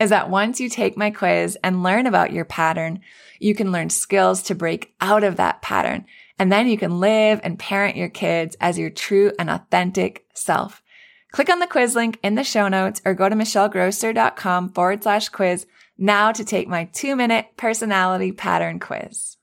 is 0.00 0.10
that 0.10 0.30
once 0.30 0.60
you 0.60 0.68
take 0.68 0.96
my 0.96 1.10
quiz 1.10 1.58
and 1.62 1.82
learn 1.82 2.06
about 2.06 2.32
your 2.32 2.44
pattern, 2.44 3.00
you 3.40 3.54
can 3.54 3.72
learn 3.72 3.90
skills 3.90 4.42
to 4.44 4.54
break 4.54 4.94
out 5.00 5.24
of 5.24 5.36
that 5.36 5.62
pattern. 5.62 6.06
And 6.38 6.52
then 6.52 6.68
you 6.68 6.78
can 6.78 7.00
live 7.00 7.40
and 7.42 7.58
parent 7.58 7.96
your 7.96 8.08
kids 8.08 8.56
as 8.60 8.78
your 8.78 8.90
true 8.90 9.32
and 9.38 9.50
authentic 9.50 10.26
self. 10.34 10.82
Click 11.32 11.50
on 11.50 11.58
the 11.58 11.66
quiz 11.66 11.94
link 11.94 12.18
in 12.22 12.36
the 12.36 12.44
show 12.44 12.68
notes 12.68 13.02
or 13.04 13.14
go 13.14 13.28
to 13.28 13.34
michellegrosser.com 13.34 14.70
forward 14.70 15.02
slash 15.02 15.28
quiz 15.28 15.66
now 15.98 16.32
to 16.32 16.44
take 16.44 16.68
my 16.68 16.84
two 16.84 17.16
minute 17.16 17.46
personality 17.56 18.32
pattern 18.32 18.78
quiz. 18.78 19.36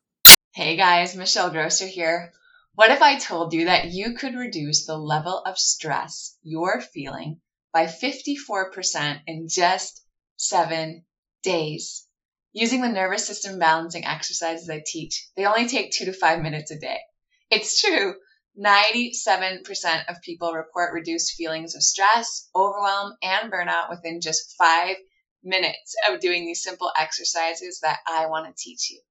Hey 0.54 0.78
guys, 0.78 1.16
Michelle 1.16 1.52
Grosser 1.52 1.86
here. 1.86 2.32
What 2.76 2.92
if 2.92 3.02
I 3.02 3.20
told 3.20 3.54
you 3.54 3.66
that 3.66 3.92
you 3.92 4.14
could 4.16 4.36
reduce 4.36 4.86
the 4.86 4.98
level 4.98 5.40
of 5.46 5.58
stress 5.58 6.38
you're 6.44 6.82
feeling 6.82 7.40
by 7.74 7.86
54% 7.88 9.20
in 9.28 9.48
just 9.50 10.05
seven 10.38 11.06
days? 11.44 12.06
Using 12.54 12.82
the 12.82 12.90
nervous 12.90 13.28
system 13.28 13.60
balancing 13.60 14.06
exercises 14.06 14.70
I 14.70 14.82
teach, 14.86 15.30
they 15.36 15.46
only 15.46 15.68
take 15.68 15.92
two 15.92 16.06
to 16.06 16.14
five 16.14 16.42
minutes 16.42 16.72
a 16.72 16.80
day. 16.80 17.00
It's 17.50 17.82
true. 17.82 18.16
97% 18.58 20.06
of 20.08 20.22
people 20.22 20.54
report 20.54 20.94
reduced 20.94 21.36
feelings 21.36 21.76
of 21.76 21.84
stress, 21.84 22.50
overwhelm, 22.56 23.18
and 23.22 23.52
burnout 23.52 23.90
within 23.90 24.22
just 24.22 24.56
five 24.58 24.96
minutes 25.44 25.96
of 26.10 26.22
doing 26.22 26.46
these 26.46 26.64
simple 26.64 26.92
exercises 26.98 27.82
that 27.82 28.00
I 28.08 28.28
want 28.28 28.48
to 28.48 28.64
teach 28.64 28.90
you. 28.90 29.02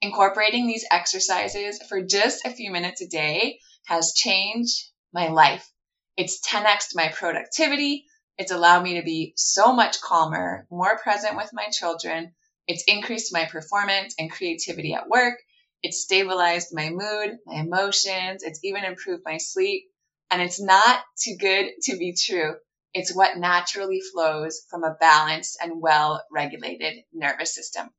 Incorporating 0.00 0.66
these 0.66 0.86
exercises 0.90 1.80
for 1.88 2.02
just 2.02 2.44
a 2.44 2.50
few 2.50 2.70
minutes 2.70 3.00
a 3.00 3.06
day 3.08 3.60
has 3.86 4.14
changed 4.14 4.90
my 5.12 5.28
life. 5.28 5.70
It's 6.16 6.40
10x 6.40 6.94
my 6.94 7.08
productivity. 7.08 8.06
It's 8.38 8.52
allowed 8.52 8.84
me 8.84 8.94
to 8.94 9.02
be 9.02 9.32
so 9.36 9.72
much 9.72 10.00
calmer, 10.00 10.66
more 10.70 10.96
present 10.98 11.36
with 11.36 11.50
my 11.52 11.68
children. 11.70 12.34
It's 12.68 12.84
increased 12.86 13.32
my 13.32 13.46
performance 13.46 14.14
and 14.16 14.30
creativity 14.30 14.94
at 14.94 15.08
work. 15.08 15.40
It's 15.82 16.02
stabilized 16.02 16.68
my 16.72 16.90
mood, 16.90 17.38
my 17.44 17.56
emotions. 17.56 18.44
It's 18.44 18.60
even 18.62 18.84
improved 18.84 19.22
my 19.24 19.38
sleep. 19.38 19.84
And 20.30 20.40
it's 20.40 20.60
not 20.60 21.02
too 21.20 21.36
good 21.36 21.72
to 21.84 21.96
be 21.96 22.14
true. 22.14 22.54
It's 22.94 23.14
what 23.14 23.36
naturally 23.36 24.00
flows 24.12 24.62
from 24.70 24.84
a 24.84 24.96
balanced 25.00 25.58
and 25.60 25.80
well 25.80 26.22
regulated 26.30 27.04
nervous 27.12 27.54
system. 27.54 27.90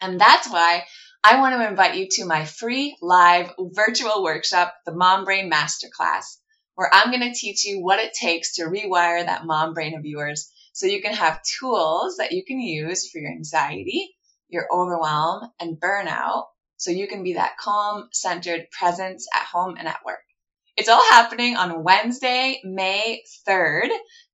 And 0.00 0.20
that's 0.20 0.48
why 0.48 0.84
I 1.24 1.40
want 1.40 1.56
to 1.56 1.68
invite 1.68 1.96
you 1.96 2.06
to 2.12 2.24
my 2.24 2.44
free 2.44 2.96
live 3.02 3.52
virtual 3.58 4.22
workshop, 4.22 4.74
the 4.86 4.94
Mom 4.94 5.24
Brain 5.24 5.50
Masterclass, 5.50 6.38
where 6.80 6.88
I'm 6.94 7.10
going 7.10 7.30
to 7.30 7.38
teach 7.38 7.66
you 7.66 7.82
what 7.82 7.98
it 7.98 8.14
takes 8.14 8.54
to 8.54 8.62
rewire 8.62 9.22
that 9.22 9.44
mom 9.44 9.74
brain 9.74 9.98
of 9.98 10.06
yours 10.06 10.50
so 10.72 10.86
you 10.86 11.02
can 11.02 11.12
have 11.12 11.42
tools 11.42 12.16
that 12.16 12.32
you 12.32 12.42
can 12.42 12.58
use 12.58 13.10
for 13.10 13.18
your 13.18 13.30
anxiety, 13.30 14.16
your 14.48 14.66
overwhelm, 14.72 15.50
and 15.60 15.78
burnout 15.78 16.44
so 16.78 16.90
you 16.90 17.06
can 17.06 17.22
be 17.22 17.34
that 17.34 17.58
calm, 17.58 18.08
centered 18.14 18.70
presence 18.70 19.28
at 19.36 19.44
home 19.44 19.74
and 19.78 19.86
at 19.86 20.02
work. 20.06 20.22
It's 20.74 20.88
all 20.88 21.04
happening 21.10 21.54
on 21.54 21.84
Wednesday, 21.84 22.62
May 22.64 23.24
3rd 23.46 23.90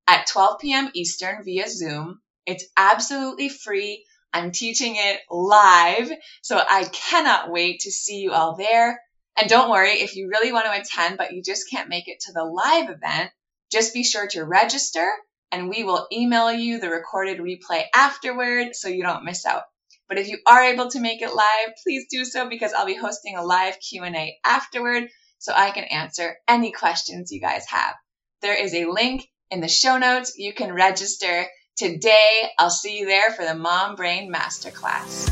at 0.07 0.29
12 0.29 0.61
p.m. 0.61 0.91
Eastern 0.95 1.43
via 1.43 1.69
Zoom. 1.69 2.21
It's 2.47 2.67
absolutely 2.77 3.49
free. 3.49 4.05
I'm 4.33 4.53
teaching 4.53 4.95
it 4.95 5.19
live, 5.29 6.13
so 6.43 6.59
I 6.59 6.85
cannot 6.85 7.51
wait 7.51 7.81
to 7.81 7.91
see 7.91 8.19
you 8.21 8.31
all 8.31 8.55
there. 8.55 9.01
And 9.39 9.51
don't 9.51 9.71
worry, 9.71 10.01
if 10.01 10.17
you 10.17 10.29
really 10.29 10.51
want 10.51 10.65
to 10.65 10.81
attend, 10.81 11.19
but 11.19 11.35
you 11.35 11.43
just 11.43 11.69
can't 11.69 11.91
make 11.91 12.09
it 12.09 12.21
to 12.21 12.33
the 12.33 12.43
live 12.43 12.89
event, 12.89 13.31
just 13.71 13.93
be 13.93 14.03
sure 14.03 14.27
to 14.29 14.45
register 14.45 15.07
and 15.53 15.69
we 15.69 15.85
will 15.85 16.07
email 16.11 16.51
you 16.51 16.81
the 16.81 16.89
recorded 16.89 17.39
replay 17.39 17.85
afterward 17.95 18.75
so 18.75 18.89
you 18.89 19.03
don't 19.03 19.25
miss 19.25 19.45
out. 19.45 19.65
But 20.09 20.19
if 20.19 20.29
you 20.29 20.39
are 20.47 20.65
able 20.65 20.89
to 20.91 21.01
make 21.01 21.21
it 21.21 21.35
live, 21.35 21.75
please 21.83 22.07
do 22.11 22.25
so 22.25 22.49
because 22.49 22.73
I'll 22.73 22.87
be 22.87 22.97
hosting 22.97 23.37
a 23.37 23.45
live 23.45 23.79
Q&A 23.79 24.39
afterward 24.43 25.09
so 25.39 25.53
I 25.55 25.71
can 25.71 25.85
answer 25.85 26.39
any 26.49 26.73
questions 26.73 27.31
you 27.31 27.41
guys 27.41 27.67
have. 27.67 27.95
There 28.41 28.59
is 28.59 28.75
a 28.75 28.87
link 28.87 29.29
in 29.51 29.61
the 29.61 29.69
show 29.69 29.99
notes. 29.99 30.39
You 30.39 30.55
can 30.55 30.73
register 30.73 31.45
today. 31.77 32.51
I'll 32.59 32.71
see 32.71 32.99
you 32.99 33.07
there 33.07 33.31
for 33.33 33.45
the 33.45 33.55
Mom 33.55 33.97
Brain 33.97 34.33
Masterclass. 34.33 35.31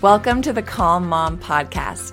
Welcome 0.00 0.42
to 0.42 0.52
the 0.52 0.62
Calm 0.62 1.08
Mom 1.08 1.38
Podcast, 1.38 2.12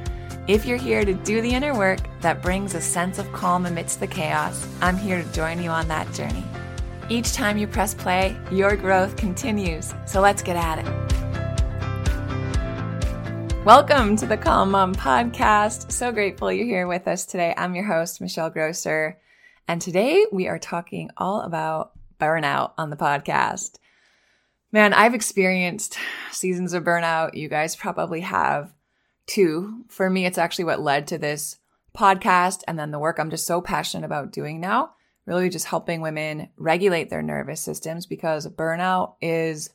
If 0.47 0.65
you're 0.65 0.75
here 0.75 1.05
to 1.05 1.13
do 1.13 1.39
the 1.39 1.53
inner 1.53 1.77
work 1.77 1.99
that 2.21 2.41
brings 2.41 2.73
a 2.73 2.81
sense 2.81 3.19
of 3.19 3.31
calm 3.31 3.67
amidst 3.67 3.99
the 3.99 4.07
chaos, 4.07 4.67
I'm 4.81 4.97
here 4.97 5.21
to 5.21 5.31
join 5.33 5.61
you 5.61 5.69
on 5.69 5.87
that 5.89 6.11
journey. 6.15 6.43
Each 7.09 7.33
time 7.33 7.59
you 7.59 7.67
press 7.67 7.93
play, 7.93 8.35
your 8.51 8.75
growth 8.75 9.15
continues. 9.17 9.93
So 10.07 10.19
let's 10.19 10.41
get 10.41 10.55
at 10.55 10.79
it. 10.79 10.85
Welcome 13.63 14.15
to 14.15 14.25
the 14.25 14.35
Calm 14.35 14.71
Mom 14.71 14.95
podcast. 14.95 15.91
So 15.91 16.11
grateful 16.11 16.51
you're 16.51 16.65
here 16.65 16.87
with 16.87 17.07
us 17.07 17.27
today. 17.27 17.53
I'm 17.55 17.75
your 17.75 17.85
host, 17.85 18.19
Michelle 18.19 18.49
Grosser. 18.49 19.19
And 19.67 19.79
today 19.79 20.25
we 20.31 20.47
are 20.47 20.57
talking 20.57 21.11
all 21.17 21.41
about 21.41 21.91
burnout 22.19 22.71
on 22.79 22.89
the 22.89 22.95
podcast. 22.95 23.77
Man, 24.71 24.91
I've 24.91 25.13
experienced 25.13 25.99
seasons 26.31 26.73
of 26.73 26.83
burnout. 26.83 27.35
You 27.35 27.47
guys 27.47 27.75
probably 27.75 28.21
have 28.21 28.73
too. 29.27 29.85
For 29.87 30.09
me, 30.09 30.25
it's 30.25 30.37
actually 30.37 30.65
what 30.65 30.81
led 30.81 31.07
to 31.07 31.17
this 31.17 31.57
podcast 31.95 32.61
and 32.67 32.77
then 32.79 32.91
the 32.91 32.99
work 32.99 33.19
I'm 33.19 33.29
just 33.29 33.45
so 33.45 33.61
passionate 33.61 34.05
about 34.05 34.31
doing 34.31 34.59
now. 34.59 34.91
Really 35.25 35.49
just 35.49 35.67
helping 35.67 36.01
women 36.01 36.49
regulate 36.57 37.09
their 37.09 37.21
nervous 37.21 37.61
systems 37.61 38.05
because 38.05 38.47
burnout 38.47 39.15
is 39.21 39.69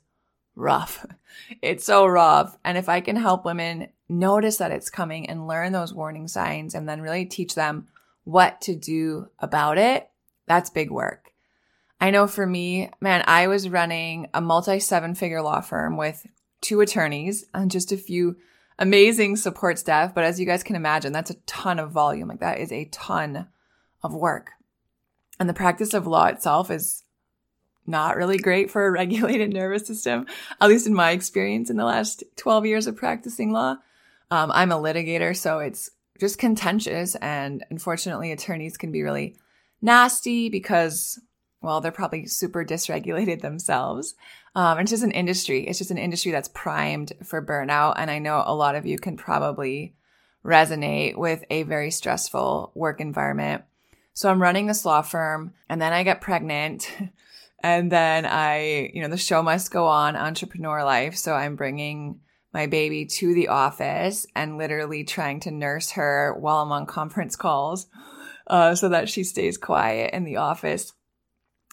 rough. 0.54 1.04
It's 1.60 1.84
so 1.84 2.06
rough. 2.06 2.56
And 2.64 2.78
if 2.78 2.88
I 2.88 3.02
can 3.02 3.16
help 3.16 3.44
women 3.44 3.88
notice 4.08 4.56
that 4.56 4.70
it's 4.70 4.88
coming 4.88 5.28
and 5.28 5.46
learn 5.46 5.72
those 5.72 5.92
warning 5.92 6.28
signs 6.28 6.74
and 6.74 6.88
then 6.88 7.02
really 7.02 7.26
teach 7.26 7.54
them 7.54 7.88
what 8.24 8.62
to 8.62 8.74
do 8.74 9.28
about 9.38 9.76
it, 9.76 10.08
that's 10.46 10.70
big 10.70 10.90
work. 10.90 11.32
I 12.00 12.10
know 12.10 12.26
for 12.26 12.46
me, 12.46 12.90
man, 13.00 13.22
I 13.26 13.48
was 13.48 13.68
running 13.68 14.28
a 14.32 14.40
multi 14.40 14.80
seven 14.80 15.14
figure 15.14 15.42
law 15.42 15.60
firm 15.60 15.98
with 15.98 16.26
two 16.60 16.80
attorneys 16.80 17.44
and 17.52 17.70
just 17.70 17.92
a 17.92 17.96
few 17.96 18.36
amazing 18.78 19.36
support 19.36 19.78
staff. 19.78 20.14
But 20.14 20.24
as 20.24 20.38
you 20.38 20.46
guys 20.46 20.62
can 20.62 20.76
imagine, 20.76 21.12
that's 21.12 21.30
a 21.30 21.40
ton 21.46 21.78
of 21.78 21.90
volume. 21.90 22.28
Like 22.28 22.40
that 22.40 22.58
is 22.58 22.72
a 22.72 22.86
ton 22.86 23.48
of 24.02 24.14
work. 24.14 24.50
And 25.38 25.48
the 25.48 25.54
practice 25.54 25.94
of 25.94 26.06
law 26.06 26.26
itself 26.26 26.70
is 26.70 27.04
not 27.86 28.16
really 28.16 28.38
great 28.38 28.70
for 28.70 28.86
a 28.86 28.90
regulated 28.92 29.52
nervous 29.52 29.86
system, 29.86 30.26
at 30.60 30.68
least 30.68 30.86
in 30.86 30.94
my 30.94 31.12
experience 31.12 31.70
in 31.70 31.76
the 31.76 31.84
last 31.84 32.24
12 32.36 32.66
years 32.66 32.86
of 32.86 32.96
practicing 32.96 33.52
law. 33.52 33.76
Um, 34.30 34.50
I'm 34.52 34.72
a 34.72 34.76
litigator, 34.76 35.36
so 35.36 35.60
it's 35.60 35.90
just 36.18 36.38
contentious. 36.38 37.14
And 37.16 37.64
unfortunately, 37.70 38.32
attorneys 38.32 38.76
can 38.76 38.90
be 38.90 39.02
really 39.02 39.36
nasty 39.80 40.48
because, 40.48 41.20
well, 41.66 41.80
they're 41.80 41.92
probably 41.92 42.26
super 42.26 42.64
dysregulated 42.64 43.42
themselves. 43.42 44.14
Um, 44.54 44.78
it's 44.78 44.90
just 44.90 45.02
an 45.02 45.10
industry. 45.10 45.66
It's 45.66 45.78
just 45.78 45.90
an 45.90 45.98
industry 45.98 46.32
that's 46.32 46.48
primed 46.48 47.12
for 47.24 47.44
burnout. 47.44 47.94
And 47.98 48.10
I 48.10 48.18
know 48.18 48.42
a 48.46 48.54
lot 48.54 48.74
of 48.74 48.86
you 48.86 48.98
can 48.98 49.16
probably 49.16 49.94
resonate 50.44 51.16
with 51.16 51.44
a 51.50 51.64
very 51.64 51.90
stressful 51.90 52.72
work 52.74 53.00
environment. 53.00 53.64
So 54.14 54.30
I'm 54.30 54.40
running 54.40 54.66
this 54.66 54.86
law 54.86 55.02
firm 55.02 55.52
and 55.68 55.82
then 55.82 55.92
I 55.92 56.02
get 56.02 56.20
pregnant. 56.20 56.90
And 57.60 57.90
then 57.90 58.26
I, 58.26 58.90
you 58.92 59.02
know, 59.02 59.08
the 59.08 59.16
show 59.16 59.42
must 59.42 59.72
go 59.72 59.86
on, 59.86 60.14
entrepreneur 60.14 60.84
life. 60.84 61.16
So 61.16 61.32
I'm 61.32 61.56
bringing 61.56 62.20
my 62.52 62.66
baby 62.66 63.06
to 63.06 63.34
the 63.34 63.48
office 63.48 64.26
and 64.36 64.56
literally 64.56 65.04
trying 65.04 65.40
to 65.40 65.50
nurse 65.50 65.92
her 65.92 66.36
while 66.38 66.58
I'm 66.58 66.70
on 66.70 66.86
conference 66.86 67.34
calls 67.34 67.86
uh, 68.46 68.74
so 68.74 68.90
that 68.90 69.08
she 69.08 69.24
stays 69.24 69.58
quiet 69.58 70.14
in 70.14 70.24
the 70.24 70.36
office. 70.36 70.92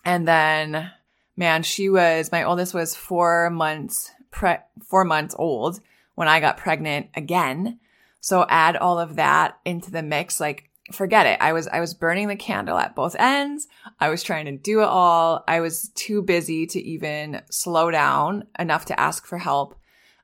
And 0.06 0.28
then, 0.28 0.92
man, 1.38 1.64
she 1.64 1.90
was, 1.90 2.32
my 2.32 2.44
oldest 2.44 2.74
was 2.74 2.96
four 2.96 3.50
months, 3.50 4.12
pre- 4.32 4.58
four 4.86 5.06
months 5.06 5.36
old 5.38 5.80
when 6.16 6.28
I 6.28 6.40
got 6.40 6.58
pregnant 6.58 7.08
again. 7.16 7.80
So 8.20 8.46
add 8.50 8.78
all 8.78 9.00
of 9.00 9.16
that 9.16 9.58
into 9.66 9.92
the 9.92 10.04
mix. 10.04 10.40
Like 10.40 10.70
forget 10.92 11.26
it. 11.26 11.38
I 11.42 11.54
was, 11.54 11.68
I 11.68 11.80
was 11.80 11.94
burning 11.94 12.28
the 12.28 12.36
candle 12.36 12.78
at 12.78 12.96
both 12.96 13.16
ends. 13.18 13.68
I 14.00 14.10
was 14.10 14.24
trying 14.24 14.46
to 14.46 14.58
do 14.58 14.82
it 14.82 14.88
all. 14.88 15.44
I 15.48 15.62
was 15.62 15.90
too 15.96 16.22
busy 16.22 16.66
to 16.68 16.82
even 16.82 17.42
slow 17.50 17.90
down 17.92 18.48
enough 18.60 18.86
to 18.86 19.00
ask 19.00 19.26
for 19.26 19.38
help. 19.38 19.76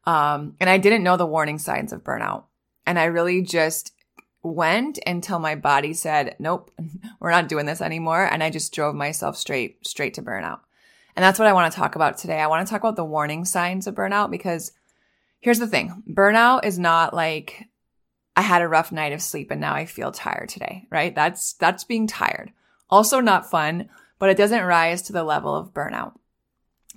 Um, 0.05 0.55
and 0.59 0.69
I 0.69 0.77
didn't 0.77 1.03
know 1.03 1.17
the 1.17 1.25
warning 1.25 1.59
signs 1.59 1.93
of 1.93 2.03
burnout. 2.03 2.43
And 2.85 2.97
I 2.97 3.05
really 3.05 3.41
just 3.41 3.93
went 4.41 4.99
until 5.05 5.39
my 5.39 5.55
body 5.55 5.93
said, 5.93 6.35
nope, 6.39 6.71
we're 7.19 7.31
not 7.31 7.50
doing 7.50 7.66
this 7.66 7.81
anymore. 7.81 8.24
And 8.24 8.44
I 8.44 8.50
just 8.50 8.74
drove 8.74 8.95
myself 8.95 9.38
straight, 9.38 9.86
straight 9.86 10.13
to 10.16 10.21
burnout. 10.21 10.60
And 11.16 11.24
that's 11.24 11.39
what 11.39 11.48
I 11.48 11.54
want 11.54 11.71
to 11.71 11.77
talk 11.77 11.95
about 11.95 12.18
today. 12.18 12.39
I 12.39 12.48
want 12.48 12.66
to 12.66 12.71
talk 12.71 12.81
about 12.81 12.95
the 12.95 13.04
warning 13.04 13.45
signs 13.45 13.88
of 13.88 13.95
burnout 13.95 14.31
because 14.31 14.71
here's 15.39 15.60
the 15.60 15.68
thing. 15.68 16.04
Burnout 16.10 16.66
is 16.66 16.80
not 16.80 17.13
like 17.13 17.68
I 18.36 18.42
had 18.42 18.62
a 18.62 18.68
rough 18.68 18.92
night 18.92 19.12
of 19.12 19.21
sleep 19.21 19.51
and 19.51 19.60
now 19.60 19.74
I 19.74 19.86
feel 19.86 20.12
tired 20.12 20.50
today, 20.50 20.88
right? 20.89 21.13
That's, 21.13 21.54
that's 21.54 21.83
being 21.83 22.07
tired. 22.07 22.51
Also 22.89 23.19
not 23.19 23.50
fun, 23.50 23.89
but 24.18 24.30
it 24.30 24.38
doesn't 24.38 24.63
rise 24.63 25.01
to 25.04 25.13
the 25.13 25.24
level 25.24 25.56
of 25.56 25.74
burnout. 25.74 26.13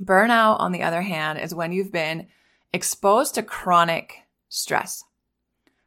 Burnout, 0.01 0.61
on 0.61 0.73
the 0.73 0.83
other 0.83 1.03
hand, 1.03 1.39
is 1.39 1.55
when 1.55 1.73
you've 1.73 1.93
been 1.93 2.29
exposed 2.73 3.35
to 3.35 3.43
chronic 3.43 4.23
stress. 4.49 5.05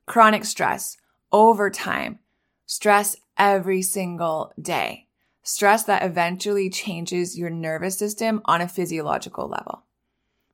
Chronic 0.06 0.46
stress 0.46 0.98
over 1.32 1.70
time. 1.70 2.20
Stress 2.66 3.16
every 3.38 3.82
single 3.82 4.54
day. 4.60 5.08
Stress 5.44 5.84
that 5.84 6.04
eventually 6.04 6.70
changes 6.70 7.38
your 7.38 7.50
nervous 7.50 7.98
system 7.98 8.42
on 8.46 8.62
a 8.62 8.68
physiological 8.68 9.48
level. 9.48 9.84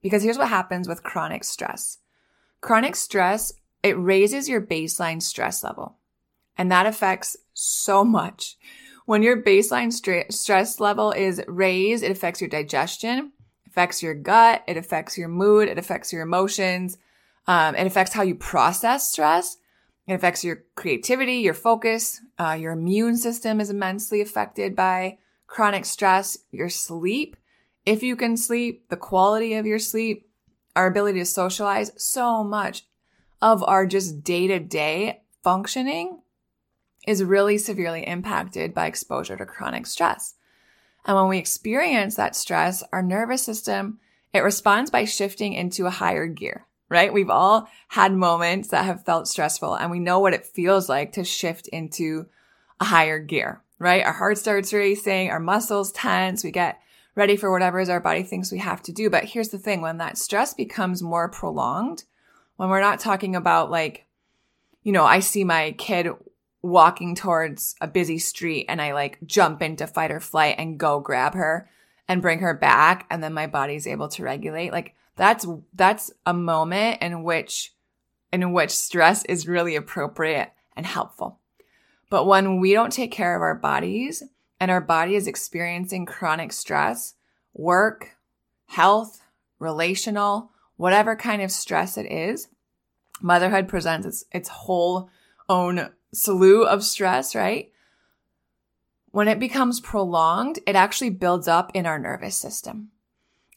Because 0.01 0.23
here's 0.23 0.37
what 0.37 0.49
happens 0.49 0.87
with 0.87 1.03
chronic 1.03 1.43
stress. 1.43 1.99
Chronic 2.59 2.95
stress 2.95 3.53
it 3.83 3.97
raises 3.97 4.47
your 4.47 4.61
baseline 4.61 5.21
stress 5.21 5.63
level. 5.63 5.97
And 6.57 6.71
that 6.71 6.85
affects 6.85 7.37
so 7.53 8.03
much. 8.03 8.57
When 9.05 9.23
your 9.23 9.41
baseline 9.41 9.91
stress 10.31 10.79
level 10.79 11.11
is 11.11 11.41
raised, 11.47 12.03
it 12.03 12.11
affects 12.11 12.39
your 12.39 12.49
digestion, 12.49 13.31
affects 13.65 14.03
your 14.03 14.13
gut, 14.13 14.63
it 14.67 14.77
affects 14.77 15.17
your 15.17 15.27
mood, 15.27 15.67
it 15.67 15.79
affects 15.79 16.13
your 16.13 16.21
emotions, 16.21 16.97
um, 17.47 17.75
it 17.75 17.87
affects 17.87 18.13
how 18.13 18.21
you 18.21 18.35
process 18.35 19.09
stress. 19.09 19.57
It 20.11 20.15
affects 20.15 20.43
your 20.43 20.65
creativity, 20.75 21.35
your 21.35 21.53
focus, 21.53 22.19
uh, 22.37 22.57
your 22.59 22.73
immune 22.73 23.15
system 23.15 23.61
is 23.61 23.69
immensely 23.69 24.19
affected 24.19 24.75
by 24.75 25.19
chronic 25.47 25.85
stress, 25.85 26.37
your 26.51 26.67
sleep. 26.67 27.37
If 27.85 28.03
you 28.03 28.17
can 28.17 28.35
sleep, 28.35 28.89
the 28.89 28.97
quality 28.97 29.53
of 29.53 29.65
your 29.65 29.79
sleep, 29.79 30.27
our 30.75 30.87
ability 30.87 31.19
to 31.19 31.25
socialize, 31.25 31.93
so 31.95 32.43
much 32.43 32.85
of 33.41 33.63
our 33.63 33.85
just 33.85 34.21
day 34.21 34.47
to 34.47 34.59
day 34.59 35.21
functioning 35.45 36.19
is 37.07 37.23
really 37.23 37.57
severely 37.57 38.05
impacted 38.05 38.73
by 38.73 38.87
exposure 38.87 39.37
to 39.37 39.45
chronic 39.45 39.87
stress. 39.87 40.35
And 41.05 41.15
when 41.15 41.29
we 41.29 41.37
experience 41.37 42.15
that 42.15 42.35
stress, 42.35 42.83
our 42.91 43.01
nervous 43.01 43.43
system, 43.43 43.99
it 44.33 44.39
responds 44.39 44.91
by 44.91 45.05
shifting 45.05 45.53
into 45.53 45.85
a 45.85 45.89
higher 45.89 46.27
gear, 46.27 46.67
right? 46.91 47.13
We've 47.13 47.29
all 47.29 47.69
had 47.87 48.13
moments 48.13 48.67
that 48.67 48.83
have 48.83 49.05
felt 49.05 49.29
stressful 49.29 49.75
and 49.75 49.89
we 49.89 49.99
know 49.99 50.19
what 50.19 50.33
it 50.33 50.45
feels 50.45 50.89
like 50.89 51.13
to 51.13 51.23
shift 51.23 51.69
into 51.69 52.25
a 52.81 52.85
higher 52.85 53.17
gear, 53.17 53.63
right? 53.79 54.03
Our 54.03 54.11
heart 54.11 54.37
starts 54.37 54.73
racing, 54.73 55.29
our 55.29 55.39
muscles 55.39 55.93
tense, 55.93 56.43
we 56.43 56.51
get 56.51 56.81
ready 57.15 57.37
for 57.37 57.49
whatever 57.49 57.79
is 57.79 57.87
our 57.87 58.01
body 58.01 58.23
thinks 58.23 58.51
we 58.51 58.57
have 58.57 58.83
to 58.83 58.91
do. 58.91 59.09
But 59.09 59.23
here's 59.23 59.49
the 59.49 59.57
thing, 59.57 59.79
when 59.79 59.99
that 59.99 60.17
stress 60.17 60.53
becomes 60.53 61.01
more 61.01 61.29
prolonged, 61.29 62.03
when 62.57 62.67
we're 62.67 62.81
not 62.81 62.99
talking 62.99 63.37
about 63.37 63.71
like, 63.71 64.05
you 64.83 64.91
know, 64.91 65.05
I 65.05 65.21
see 65.21 65.45
my 65.45 65.71
kid 65.77 66.09
walking 66.61 67.15
towards 67.15 67.73
a 67.79 67.87
busy 67.87 68.19
street 68.19 68.65
and 68.67 68.81
I 68.81 68.93
like 68.93 69.17
jump 69.25 69.61
into 69.61 69.87
fight 69.87 70.11
or 70.11 70.19
flight 70.19 70.55
and 70.57 70.77
go 70.77 70.99
grab 70.99 71.35
her 71.35 71.69
and 72.09 72.21
bring 72.21 72.39
her 72.39 72.53
back 72.53 73.07
and 73.09 73.23
then 73.23 73.33
my 73.33 73.47
body's 73.47 73.87
able 73.87 74.09
to 74.09 74.23
regulate. 74.23 74.73
Like 74.73 74.93
that's 75.15 75.45
that's 75.73 76.11
a 76.25 76.33
moment 76.33 77.01
in 77.01 77.23
which 77.23 77.73
in 78.31 78.53
which 78.53 78.71
stress 78.71 79.25
is 79.25 79.47
really 79.47 79.75
appropriate 79.75 80.51
and 80.75 80.85
helpful. 80.85 81.39
But 82.09 82.25
when 82.25 82.59
we 82.59 82.73
don't 82.73 82.91
take 82.91 83.11
care 83.11 83.35
of 83.35 83.41
our 83.41 83.55
bodies 83.55 84.23
and 84.59 84.71
our 84.71 84.81
body 84.81 85.15
is 85.15 85.27
experiencing 85.27 86.05
chronic 86.05 86.53
stress, 86.53 87.15
work, 87.53 88.15
health, 88.67 89.21
relational, 89.59 90.51
whatever 90.77 91.15
kind 91.15 91.41
of 91.41 91.51
stress 91.51 91.97
it 91.97 92.11
is, 92.11 92.47
motherhood 93.21 93.67
presents 93.67 94.07
its, 94.07 94.25
its 94.31 94.49
whole 94.49 95.09
own 95.47 95.89
slew 96.13 96.65
of 96.65 96.83
stress, 96.83 97.35
right? 97.35 97.71
When 99.11 99.27
it 99.27 99.39
becomes 99.39 99.79
prolonged, 99.79 100.59
it 100.65 100.75
actually 100.75 101.09
builds 101.09 101.47
up 101.47 101.71
in 101.73 101.85
our 101.85 101.99
nervous 101.99 102.35
system. 102.35 102.91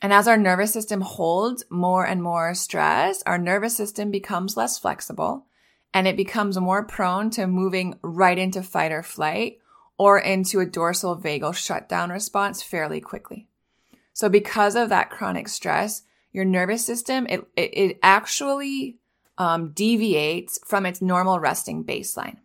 And 0.03 0.13
as 0.13 0.29
our 0.29 0.37
nervous 0.37 0.73
system 0.73 1.01
holds 1.01 1.65
more 1.71 2.07
and 2.07 2.23
more 2.23 2.55
stress, 2.55 3.23
our 3.27 3.39
nervous 3.39 3.77
system 3.77 4.11
becomes 4.11 4.57
less 4.57 4.79
flexible 4.79 5.47
and 5.95 6.09
it 6.09 6.17
becomes 6.17 6.59
more 6.59 6.85
prone 6.85 7.31
to 7.31 7.47
moving 7.47 7.99
right 8.03 8.37
into 8.37 8.63
fight 8.63 8.93
or 8.93 9.03
flight 9.03 9.59
or 9.97 10.19
into 10.19 10.61
a 10.61 10.67
dorsal 10.67 11.17
vagal 11.17 11.55
shutdown 11.55 12.11
response 12.11 12.63
fairly 12.63 13.01
quickly. 13.01 13.47
So 14.13 14.29
because 14.29 14.75
of 14.75 14.89
that 14.89 15.11
chronic 15.11 15.49
stress, 15.49 16.03
your 16.33 16.45
nervous 16.45 16.85
system, 16.85 17.27
it, 17.29 17.47
it, 17.57 17.71
it 17.73 17.99
actually 18.03 18.99
um, 19.39 19.71
deviates 19.71 20.59
from 20.67 20.85
its 20.85 21.01
normal 21.01 21.39
resting 21.39 21.85
baseline. 21.85 22.39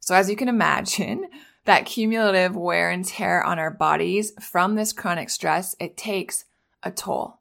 So 0.00 0.14
as 0.14 0.30
you 0.30 0.36
can 0.36 0.48
imagine, 0.48 1.28
that 1.66 1.86
cumulative 1.86 2.56
wear 2.56 2.90
and 2.90 3.04
tear 3.04 3.42
on 3.42 3.58
our 3.58 3.70
bodies 3.70 4.32
from 4.40 4.74
this 4.74 4.92
chronic 4.92 5.28
stress, 5.28 5.76
it 5.78 5.96
takes 5.96 6.44
a 6.82 6.90
toll. 6.90 7.40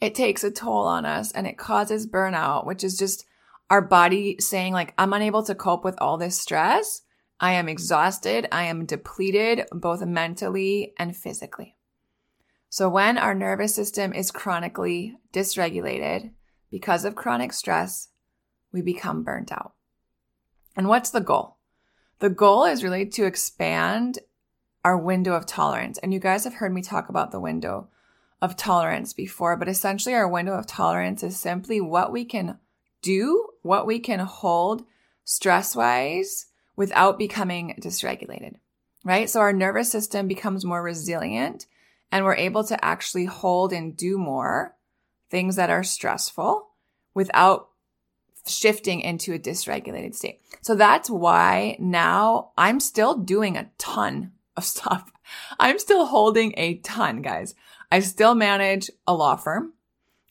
It 0.00 0.14
takes 0.14 0.44
a 0.44 0.50
toll 0.50 0.86
on 0.86 1.04
us 1.04 1.32
and 1.32 1.46
it 1.46 1.58
causes 1.58 2.06
burnout, 2.06 2.66
which 2.66 2.84
is 2.84 2.96
just 2.96 3.24
our 3.70 3.82
body 3.82 4.36
saying 4.38 4.72
like, 4.72 4.94
I'm 4.96 5.12
unable 5.12 5.42
to 5.44 5.54
cope 5.54 5.84
with 5.84 5.96
all 6.00 6.16
this 6.16 6.40
stress. 6.40 7.02
I 7.40 7.52
am 7.52 7.68
exhausted. 7.68 8.48
I 8.50 8.64
am 8.64 8.86
depleted 8.86 9.66
both 9.72 10.04
mentally 10.04 10.92
and 10.98 11.16
physically. 11.16 11.76
So 12.68 12.88
when 12.88 13.16
our 13.16 13.34
nervous 13.34 13.74
system 13.74 14.12
is 14.12 14.30
chronically 14.30 15.16
dysregulated 15.32 16.32
because 16.70 17.04
of 17.04 17.14
chronic 17.14 17.52
stress, 17.52 18.08
we 18.72 18.82
become 18.82 19.24
burnt 19.24 19.50
out. 19.50 19.72
And 20.76 20.88
what's 20.88 21.10
the 21.10 21.20
goal? 21.20 21.56
The 22.18 22.30
goal 22.30 22.64
is 22.64 22.84
really 22.84 23.06
to 23.06 23.24
expand 23.24 24.18
our 24.84 24.98
window 24.98 25.34
of 25.34 25.46
tolerance. 25.46 25.98
And 25.98 26.12
you 26.12 26.20
guys 26.20 26.44
have 26.44 26.54
heard 26.54 26.72
me 26.72 26.82
talk 26.82 27.08
about 27.08 27.30
the 27.30 27.40
window 27.40 27.88
of 28.40 28.56
tolerance 28.56 29.12
before, 29.12 29.56
but 29.56 29.68
essentially 29.68 30.14
our 30.14 30.28
window 30.28 30.54
of 30.54 30.66
tolerance 30.66 31.22
is 31.22 31.38
simply 31.38 31.80
what 31.80 32.12
we 32.12 32.24
can 32.24 32.58
do, 33.02 33.48
what 33.62 33.86
we 33.86 33.98
can 33.98 34.20
hold 34.20 34.84
stress 35.24 35.74
wise 35.74 36.46
without 36.76 37.18
becoming 37.18 37.74
dysregulated, 37.80 38.54
right? 39.04 39.28
So 39.28 39.40
our 39.40 39.52
nervous 39.52 39.90
system 39.90 40.28
becomes 40.28 40.64
more 40.64 40.82
resilient 40.82 41.66
and 42.10 42.24
we're 42.24 42.36
able 42.36 42.64
to 42.64 42.84
actually 42.84 43.26
hold 43.26 43.72
and 43.72 43.96
do 43.96 44.16
more 44.18 44.76
things 45.30 45.56
that 45.56 45.70
are 45.70 45.84
stressful 45.84 46.68
without 47.14 47.68
shifting 48.46 49.00
into 49.00 49.34
a 49.34 49.38
dysregulated 49.38 50.14
state. 50.14 50.40
So 50.62 50.74
that's 50.74 51.10
why 51.10 51.76
now 51.78 52.52
I'm 52.56 52.80
still 52.80 53.16
doing 53.16 53.56
a 53.56 53.70
ton 53.78 54.32
of 54.56 54.64
stuff. 54.64 55.10
I'm 55.58 55.78
still 55.78 56.06
holding 56.06 56.54
a 56.56 56.76
ton, 56.78 57.20
guys. 57.22 57.54
I 57.90 58.00
still 58.00 58.34
manage 58.34 58.90
a 59.06 59.14
law 59.14 59.36
firm. 59.36 59.72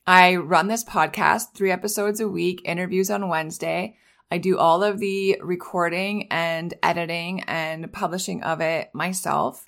I 0.06 0.36
run 0.36 0.68
this 0.68 0.84
podcast, 0.84 1.54
three 1.54 1.72
episodes 1.72 2.20
a 2.20 2.28
week, 2.28 2.62
interviews 2.64 3.10
on 3.10 3.28
Wednesday. 3.28 3.96
I 4.30 4.38
do 4.38 4.58
all 4.58 4.84
of 4.84 5.00
the 5.00 5.40
recording 5.42 6.28
and 6.30 6.72
editing 6.82 7.42
and 7.42 7.92
publishing 7.92 8.42
of 8.42 8.60
it 8.60 8.90
myself. 8.94 9.64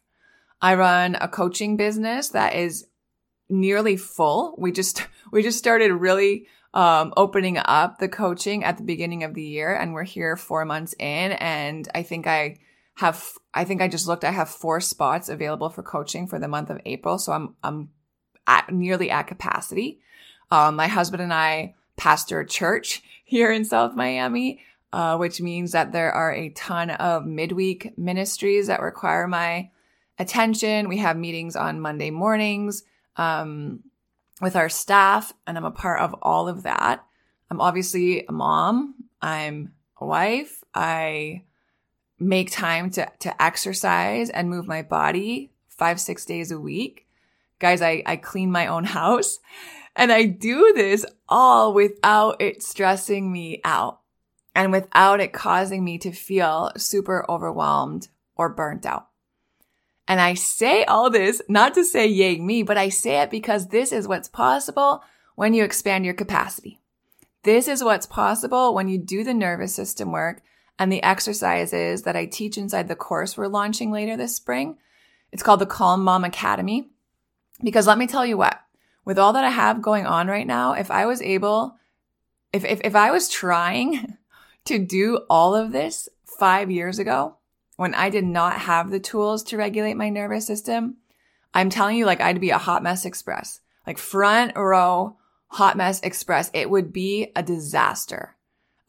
I 0.62 0.74
run 0.76 1.16
a 1.20 1.28
coaching 1.28 1.76
business 1.76 2.28
that 2.30 2.54
is 2.54 2.86
nearly 3.48 3.96
full. 3.96 4.54
We 4.56 4.70
just, 4.70 5.06
we 5.32 5.42
just 5.42 5.58
started 5.58 5.92
really, 5.92 6.46
um, 6.72 7.12
opening 7.16 7.58
up 7.58 7.98
the 7.98 8.08
coaching 8.08 8.62
at 8.62 8.76
the 8.76 8.84
beginning 8.84 9.24
of 9.24 9.34
the 9.34 9.42
year 9.42 9.74
and 9.74 9.92
we're 9.92 10.04
here 10.04 10.36
four 10.36 10.64
months 10.64 10.94
in. 10.98 11.32
And 11.32 11.88
I 11.94 12.04
think 12.04 12.28
I 12.28 12.58
have, 13.00 13.32
I 13.54 13.64
think 13.64 13.80
I 13.80 13.88
just 13.88 14.06
looked, 14.06 14.24
I 14.24 14.30
have 14.30 14.50
four 14.50 14.78
spots 14.78 15.30
available 15.30 15.70
for 15.70 15.82
coaching 15.82 16.26
for 16.26 16.38
the 16.38 16.48
month 16.48 16.68
of 16.68 16.80
April. 16.84 17.18
So 17.18 17.32
I'm, 17.32 17.56
I'm 17.62 17.88
at 18.46 18.70
nearly 18.70 19.10
at 19.10 19.26
capacity. 19.26 20.00
Um, 20.50 20.76
my 20.76 20.86
husband 20.86 21.22
and 21.22 21.32
I 21.32 21.76
pastor 21.96 22.40
a 22.40 22.46
church 22.46 23.02
here 23.24 23.50
in 23.50 23.64
South 23.64 23.94
Miami, 23.94 24.60
uh, 24.92 25.16
which 25.16 25.40
means 25.40 25.72
that 25.72 25.92
there 25.92 26.12
are 26.12 26.34
a 26.34 26.50
ton 26.50 26.90
of 26.90 27.24
midweek 27.24 27.96
ministries 27.96 28.66
that 28.66 28.82
require 28.82 29.26
my 29.26 29.70
attention. 30.18 30.86
We 30.86 30.98
have 30.98 31.16
meetings 31.16 31.56
on 31.56 31.80
Monday 31.80 32.10
mornings 32.10 32.82
um, 33.16 33.80
with 34.42 34.56
our 34.56 34.68
staff, 34.68 35.32
and 35.46 35.56
I'm 35.56 35.64
a 35.64 35.70
part 35.70 36.00
of 36.00 36.14
all 36.20 36.48
of 36.48 36.64
that. 36.64 37.02
I'm 37.50 37.62
obviously 37.62 38.26
a 38.26 38.32
mom. 38.32 38.94
I'm 39.22 39.72
a 39.98 40.04
wife. 40.04 40.62
I 40.74 41.44
make 42.20 42.52
time 42.52 42.90
to, 42.90 43.10
to 43.20 43.42
exercise 43.42 44.30
and 44.30 44.50
move 44.50 44.68
my 44.68 44.82
body 44.82 45.50
five, 45.68 45.98
six 45.98 46.24
days 46.24 46.52
a 46.52 46.60
week. 46.60 47.06
Guys, 47.58 47.80
I, 47.80 48.02
I 48.04 48.16
clean 48.16 48.52
my 48.52 48.66
own 48.66 48.84
house. 48.98 49.38
And 49.96 50.12
I 50.12 50.24
do 50.24 50.72
this 50.74 51.04
all 51.28 51.74
without 51.74 52.40
it 52.40 52.62
stressing 52.62 53.32
me 53.32 53.60
out 53.64 54.00
and 54.54 54.70
without 54.70 55.20
it 55.20 55.32
causing 55.32 55.84
me 55.84 55.98
to 55.98 56.12
feel 56.12 56.70
super 56.76 57.28
overwhelmed 57.28 58.08
or 58.36 58.48
burnt 58.48 58.86
out. 58.86 59.08
And 60.06 60.20
I 60.20 60.34
say 60.34 60.84
all 60.84 61.10
this 61.10 61.40
not 61.48 61.74
to 61.74 61.84
say 61.84 62.06
yay 62.06 62.38
me, 62.38 62.62
but 62.62 62.76
I 62.76 62.88
say 62.88 63.22
it 63.22 63.30
because 63.30 63.68
this 63.68 63.92
is 63.92 64.08
what's 64.08 64.28
possible 64.28 65.02
when 65.34 65.54
you 65.54 65.64
expand 65.64 66.04
your 66.04 66.14
capacity. 66.14 66.78
This 67.42 67.68
is 67.68 67.82
what's 67.82 68.06
possible 68.06 68.74
when 68.74 68.88
you 68.88 68.98
do 68.98 69.24
the 69.24 69.34
nervous 69.34 69.74
system 69.74 70.12
work 70.12 70.42
and 70.78 70.90
the 70.90 71.02
exercises 71.02 72.02
that 72.02 72.16
I 72.16 72.26
teach 72.26 72.56
inside 72.56 72.88
the 72.88 72.96
course 72.96 73.36
we're 73.36 73.48
launching 73.48 73.90
later 73.90 74.16
this 74.16 74.36
spring. 74.36 74.78
It's 75.32 75.42
called 75.42 75.60
the 75.60 75.66
Calm 75.66 76.02
Mom 76.02 76.24
Academy. 76.24 76.88
Because 77.62 77.86
let 77.86 77.98
me 77.98 78.06
tell 78.06 78.24
you 78.24 78.36
what, 78.36 78.58
with 79.04 79.18
all 79.18 79.34
that 79.34 79.44
I 79.44 79.50
have 79.50 79.82
going 79.82 80.06
on 80.06 80.28
right 80.28 80.46
now, 80.46 80.72
if 80.72 80.90
I 80.90 81.06
was 81.06 81.20
able, 81.20 81.76
if, 82.52 82.64
if, 82.64 82.80
if 82.82 82.96
I 82.96 83.10
was 83.10 83.28
trying 83.28 84.16
to 84.64 84.78
do 84.78 85.20
all 85.28 85.54
of 85.54 85.72
this 85.72 86.08
five 86.38 86.70
years 86.70 86.98
ago, 86.98 87.36
when 87.76 87.94
I 87.94 88.10
did 88.10 88.24
not 88.24 88.60
have 88.60 88.90
the 88.90 89.00
tools 89.00 89.42
to 89.44 89.56
regulate 89.56 89.94
my 89.94 90.10
nervous 90.10 90.46
system, 90.46 90.96
I'm 91.52 91.70
telling 91.70 91.96
you, 91.96 92.06
like, 92.06 92.20
I'd 92.20 92.40
be 92.40 92.50
a 92.50 92.58
hot 92.58 92.82
mess 92.82 93.04
express, 93.04 93.60
like 93.86 93.98
front 93.98 94.56
row 94.56 95.16
hot 95.50 95.76
mess 95.76 96.00
express. 96.00 96.50
It 96.54 96.70
would 96.70 96.92
be 96.92 97.32
a 97.34 97.42
disaster. 97.42 98.36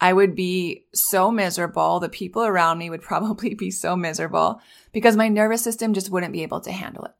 I 0.01 0.11
would 0.11 0.35
be 0.35 0.87
so 0.93 1.29
miserable. 1.31 1.99
The 1.99 2.09
people 2.09 2.43
around 2.43 2.79
me 2.79 2.89
would 2.89 3.01
probably 3.13 3.53
be 3.53 3.71
so 3.71 3.95
miserable 3.95 4.59
because 4.91 5.15
my 5.15 5.29
nervous 5.29 5.63
system 5.63 5.93
just 5.93 6.09
wouldn't 6.09 6.33
be 6.33 6.43
able 6.43 6.59
to 6.61 6.71
handle 6.71 7.05
it. 7.05 7.11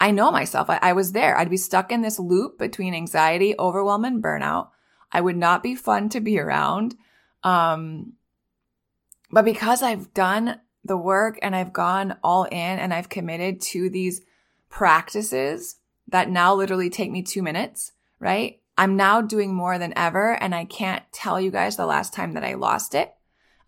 I 0.00 0.10
know 0.10 0.30
myself. 0.30 0.68
I, 0.68 0.78
I, 0.82 0.92
was 0.92 1.12
there. 1.12 1.36
I'd 1.36 1.50
be 1.50 1.56
stuck 1.56 1.90
in 1.90 2.02
this 2.02 2.20
loop 2.20 2.58
between 2.58 2.94
anxiety, 2.94 3.54
overwhelm, 3.58 4.04
and 4.04 4.22
burnout. 4.22 4.68
I 5.10 5.20
would 5.20 5.36
not 5.36 5.62
be 5.62 5.74
fun 5.74 6.08
to 6.10 6.20
be 6.20 6.38
around. 6.38 6.94
Um, 7.42 8.12
but 9.30 9.44
because 9.44 9.82
I've 9.82 10.12
done 10.14 10.60
the 10.84 10.96
work 10.96 11.38
and 11.42 11.54
I've 11.54 11.72
gone 11.72 12.16
all 12.22 12.44
in 12.44 12.52
and 12.78 12.94
I've 12.94 13.08
committed 13.08 13.60
to 13.62 13.90
these 13.90 14.20
practices 14.70 15.76
that 16.08 16.30
now 16.30 16.54
literally 16.54 16.90
take 16.90 17.10
me 17.10 17.22
two 17.22 17.42
minutes, 17.42 17.92
right? 18.20 18.60
I'm 18.78 18.96
now 18.96 19.20
doing 19.20 19.52
more 19.52 19.76
than 19.76 19.92
ever. 19.96 20.40
And 20.40 20.54
I 20.54 20.64
can't 20.64 21.02
tell 21.12 21.40
you 21.40 21.50
guys 21.50 21.76
the 21.76 21.84
last 21.84 22.14
time 22.14 22.34
that 22.34 22.44
I 22.44 22.54
lost 22.54 22.94
it. 22.94 23.12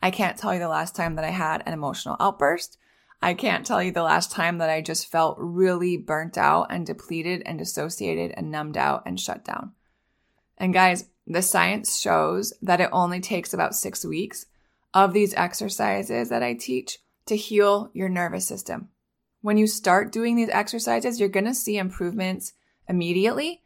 I 0.01 0.13
can't 0.13 0.39
tell 0.39 0.55
you 0.55 0.61
the 0.61 0.69
last 0.69 0.95
time 0.95 1.17
that 1.17 1.25
I 1.25 1.31
had 1.31 1.65
an 1.67 1.73
emotional 1.73 2.17
outburst. 2.21 2.79
I 3.21 3.35
can't 3.35 3.67
tell 3.67 3.83
you 3.83 3.91
the 3.91 4.05
last 4.05 4.31
time 4.31 4.59
that 4.59 4.71
I 4.71 4.81
just 4.81 5.11
felt 5.11 5.37
really 5.39 5.97
burnt 5.97 6.39
out 6.39 6.69
and 6.71 6.87
depleted 6.87 7.43
and 7.45 7.59
dissociated 7.59 8.31
and 8.37 8.51
numbed 8.51 8.79
out 8.79 9.03
and 9.05 9.21
shut 9.21 9.45
down. 9.45 9.73
And 10.57 10.73
guys, 10.73 11.07
the 11.27 11.43
science 11.43 11.99
shows 11.99 12.55
that 12.63 12.81
it 12.81 12.89
only 12.93 13.21
takes 13.21 13.53
about 13.53 13.75
six 13.75 14.05
weeks 14.05 14.47
of 14.95 15.13
these 15.13 15.35
exercises 15.35 16.29
that 16.29 16.43
I 16.43 16.55
teach 16.55 16.99
to 17.27 17.37
heal 17.37 17.91
your 17.93 18.09
nervous 18.09 18.47
system. 18.47 18.89
When 19.43 19.57
you 19.57 19.67
start 19.67 20.13
doing 20.13 20.37
these 20.37 20.49
exercises, 20.49 21.19
you're 21.19 21.29
going 21.29 21.47
to 21.47 21.55
see 21.55 21.79
improvements 21.79 22.53
immediately. 22.89 23.63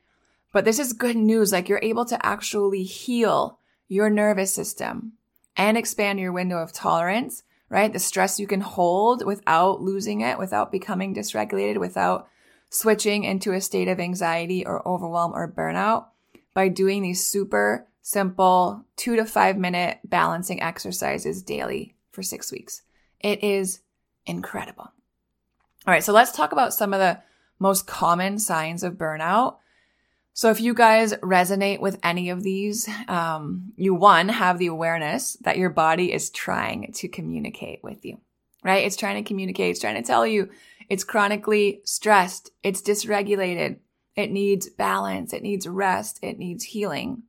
But 0.54 0.64
this 0.64 0.78
is 0.78 0.94
good 0.94 1.16
news. 1.16 1.52
Like 1.52 1.68
you're 1.68 1.80
able 1.82 2.06
to 2.06 2.26
actually 2.26 2.84
heal 2.84 3.58
your 3.88 4.08
nervous 4.08 4.54
system 4.54 5.12
and 5.54 5.76
expand 5.76 6.18
your 6.18 6.32
window 6.32 6.56
of 6.56 6.73
tolerance 6.73 7.42
right? 7.75 7.92
The 7.92 7.99
stress 7.99 8.38
you 8.38 8.46
can 8.46 8.61
hold 8.61 9.26
without 9.26 9.82
losing 9.82 10.20
it, 10.20 10.38
without 10.38 10.70
becoming 10.70 11.12
dysregulated, 11.12 11.78
without 11.78 12.28
switching 12.70 13.25
into 13.25 13.52
a 13.52 13.61
state 13.61 13.88
of 13.88 13.99
anxiety 13.99 14.64
or 14.64 14.87
overwhelm 14.87 15.32
or 15.34 15.50
burnout 15.50 16.06
by 16.54 16.68
doing 16.68 17.02
these 17.02 17.26
super 17.26 17.88
simple 18.00 18.84
two 18.96 19.16
to 19.16 19.25
five 19.25 19.56
minute 19.56 19.99
balancing 20.04 20.62
exercises 20.62 21.42
daily 21.42 21.96
for 22.12 22.23
six 22.23 22.52
weeks. 22.52 22.82
It 23.18 23.42
is 23.42 23.80
incredible. 24.25 24.92
All 25.87 25.92
right. 25.92 26.04
So 26.04 26.12
let's 26.12 26.30
talk 26.30 26.52
about 26.52 26.75
some 26.75 26.92
of 26.92 27.00
the 27.00 27.20
most 27.58 27.88
common 27.88 28.38
signs 28.38 28.84
of 28.84 28.94
burnout 28.94 29.56
so 30.37 30.50
if 30.50 30.61
you 30.61 30.75
guys 30.75 31.14
resonate 31.14 31.79
with 31.79 31.97
any 32.03 32.31
of 32.31 32.43
these, 32.43 32.88
um, 33.07 33.73
you 33.76 33.95
one 33.95 34.29
have 34.29 34.59
the 34.59 34.67
awareness 34.67 35.35
that 35.43 35.59
your 35.59 35.71
body 35.71 36.12
is 36.12 36.29
trying 36.31 36.93
to 36.95 37.07
communicate 37.07 37.85
with 37.85 38.05
you, 38.05 38.21
right? 38.64 38.85
It's 38.85 38.97
trying 38.97 39.23
to 39.23 39.29
communicate. 39.29 39.71
It's 39.71 39.81
trying 39.81 39.95
to 39.95 40.07
tell 40.07 40.26
you 40.26 40.50
it's 40.91 41.05
chronically 41.05 41.83
stressed. 41.85 42.50
It's 42.64 42.83
dysregulated. 42.83 43.79
It 44.17 44.33
needs 44.33 44.69
balance. 44.69 45.33
It 45.33 45.45
needs 45.45 45.69
rest. 45.69 46.19
It 46.21 46.37
needs 46.37 46.64
healing 46.64 47.23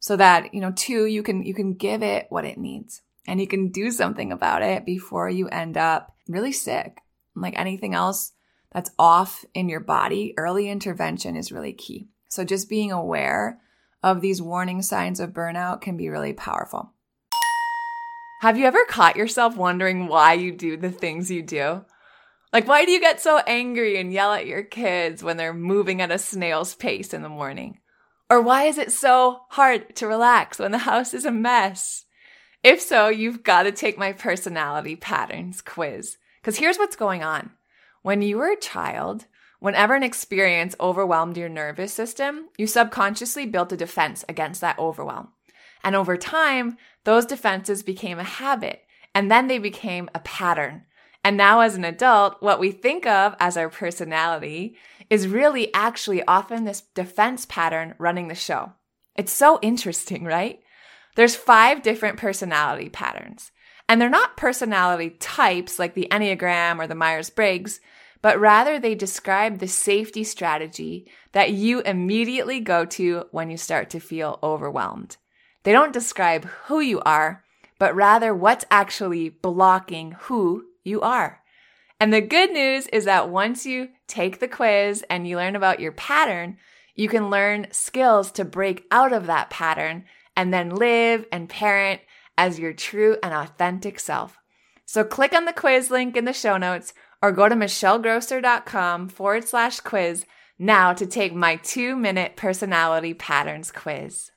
so 0.00 0.16
that, 0.16 0.54
you 0.54 0.62
know, 0.62 0.72
two, 0.72 1.04
you 1.04 1.22
can, 1.22 1.44
you 1.44 1.52
can 1.52 1.74
give 1.74 2.02
it 2.02 2.26
what 2.30 2.46
it 2.46 2.56
needs 2.56 3.02
and 3.26 3.38
you 3.38 3.46
can 3.46 3.68
do 3.68 3.90
something 3.90 4.32
about 4.32 4.62
it 4.62 4.86
before 4.86 5.28
you 5.28 5.46
end 5.48 5.76
up 5.76 6.14
really 6.26 6.52
sick. 6.52 7.02
Like 7.34 7.58
anything 7.58 7.94
else 7.94 8.32
that's 8.72 8.90
off 8.98 9.44
in 9.52 9.68
your 9.68 9.80
body, 9.80 10.32
early 10.38 10.70
intervention 10.70 11.36
is 11.36 11.52
really 11.52 11.74
key. 11.74 12.08
So 12.36 12.44
just 12.44 12.68
being 12.68 12.92
aware 12.92 13.62
of 14.02 14.20
these 14.20 14.42
warning 14.42 14.82
signs 14.82 15.20
of 15.20 15.32
burnout 15.32 15.80
can 15.80 15.96
be 15.96 16.10
really 16.10 16.34
powerful. 16.34 16.92
Have 18.42 18.58
you 18.58 18.66
ever 18.66 18.84
caught 18.84 19.16
yourself 19.16 19.56
wondering 19.56 20.06
why 20.06 20.34
you 20.34 20.52
do 20.52 20.76
the 20.76 20.90
things 20.90 21.30
you 21.30 21.42
do? 21.42 21.86
Like, 22.52 22.68
why 22.68 22.84
do 22.84 22.90
you 22.90 23.00
get 23.00 23.22
so 23.22 23.38
angry 23.46 23.98
and 23.98 24.12
yell 24.12 24.34
at 24.34 24.46
your 24.46 24.62
kids 24.62 25.24
when 25.24 25.38
they're 25.38 25.54
moving 25.54 26.02
at 26.02 26.10
a 26.10 26.18
snail's 26.18 26.74
pace 26.74 27.14
in 27.14 27.22
the 27.22 27.30
morning? 27.30 27.80
Or 28.28 28.42
why 28.42 28.64
is 28.64 28.76
it 28.76 28.92
so 28.92 29.40
hard 29.48 29.96
to 29.96 30.06
relax 30.06 30.58
when 30.58 30.72
the 30.72 30.78
house 30.78 31.14
is 31.14 31.24
a 31.24 31.32
mess? 31.32 32.04
If 32.62 32.82
so, 32.82 33.08
you've 33.08 33.44
got 33.44 33.62
to 33.62 33.72
take 33.72 33.96
my 33.96 34.12
personality 34.12 34.94
patterns 34.94 35.62
quiz. 35.62 36.18
Because 36.42 36.58
here's 36.58 36.76
what's 36.76 36.96
going 36.96 37.22
on. 37.22 37.52
When 38.02 38.20
you 38.20 38.36
were 38.36 38.52
a 38.52 38.60
child, 38.60 39.24
whenever 39.60 39.94
an 39.94 40.02
experience 40.02 40.74
overwhelmed 40.80 41.36
your 41.36 41.48
nervous 41.48 41.92
system, 41.92 42.48
you 42.56 42.66
subconsciously 42.66 43.46
built 43.46 43.72
a 43.72 43.76
defense 43.76 44.24
against 44.28 44.60
that 44.60 44.78
overwhelm. 44.78 45.28
And 45.82 45.94
over 45.94 46.16
time, 46.16 46.76
those 47.04 47.26
defenses 47.26 47.82
became 47.82 48.18
a 48.18 48.24
habit 48.24 48.82
and 49.14 49.30
then 49.30 49.46
they 49.46 49.58
became 49.58 50.10
a 50.14 50.20
pattern. 50.20 50.84
And 51.24 51.36
now, 51.36 51.60
as 51.60 51.74
an 51.74 51.84
adult, 51.84 52.36
what 52.40 52.60
we 52.60 52.70
think 52.70 53.06
of 53.06 53.34
as 53.40 53.56
our 53.56 53.68
personality 53.68 54.76
is 55.10 55.26
really 55.26 55.72
actually 55.74 56.24
often 56.26 56.64
this 56.64 56.82
defense 56.94 57.46
pattern 57.46 57.94
running 57.98 58.28
the 58.28 58.34
show. 58.34 58.72
It's 59.16 59.32
so 59.32 59.58
interesting, 59.62 60.24
right? 60.24 60.60
There's 61.16 61.34
five 61.34 61.82
different 61.82 62.18
personality 62.18 62.90
patterns. 62.90 63.50
And 63.88 64.00
they're 64.00 64.10
not 64.10 64.36
personality 64.36 65.10
types 65.18 65.78
like 65.78 65.94
the 65.94 66.08
Enneagram 66.10 66.78
or 66.78 66.86
the 66.86 66.94
Myers 66.94 67.30
Briggs, 67.30 67.80
but 68.22 68.38
rather 68.38 68.78
they 68.78 68.94
describe 68.94 69.58
the 69.58 69.68
safety 69.68 70.24
strategy 70.24 71.10
that 71.32 71.52
you 71.52 71.80
immediately 71.82 72.60
go 72.60 72.84
to 72.84 73.26
when 73.30 73.50
you 73.50 73.56
start 73.56 73.90
to 73.90 74.00
feel 74.00 74.38
overwhelmed. 74.42 75.16
They 75.62 75.72
don't 75.72 75.92
describe 75.92 76.44
who 76.66 76.80
you 76.80 77.00
are, 77.00 77.44
but 77.78 77.94
rather 77.94 78.34
what's 78.34 78.64
actually 78.70 79.28
blocking 79.28 80.12
who 80.12 80.64
you 80.84 81.00
are. 81.00 81.40
And 81.98 82.12
the 82.12 82.20
good 82.20 82.52
news 82.52 82.86
is 82.88 83.04
that 83.06 83.30
once 83.30 83.64
you 83.66 83.88
take 84.06 84.38
the 84.38 84.48
quiz 84.48 85.04
and 85.08 85.26
you 85.26 85.36
learn 85.36 85.56
about 85.56 85.80
your 85.80 85.92
pattern, 85.92 86.58
you 86.94 87.08
can 87.08 87.30
learn 87.30 87.68
skills 87.70 88.30
to 88.32 88.44
break 88.44 88.86
out 88.90 89.12
of 89.12 89.26
that 89.26 89.50
pattern 89.50 90.04
and 90.36 90.52
then 90.52 90.70
live 90.70 91.26
and 91.32 91.48
parent 91.48 92.00
as 92.36 92.58
your 92.58 92.72
true 92.72 93.16
and 93.22 93.32
authentic 93.32 93.98
self. 93.98 94.38
So 94.84 95.04
click 95.04 95.34
on 95.34 95.46
the 95.46 95.52
quiz 95.52 95.90
link 95.90 96.16
in 96.16 96.26
the 96.26 96.32
show 96.32 96.56
notes 96.58 96.94
or 97.22 97.32
go 97.32 97.48
to 97.48 97.54
michellegrosser.com 97.54 99.08
forward 99.08 99.48
slash 99.48 99.80
quiz 99.80 100.26
now 100.58 100.92
to 100.92 101.06
take 101.06 101.34
my 101.34 101.56
two 101.56 101.96
minute 101.96 102.36
personality 102.36 103.14
patterns 103.14 103.70
quiz. 103.70 104.30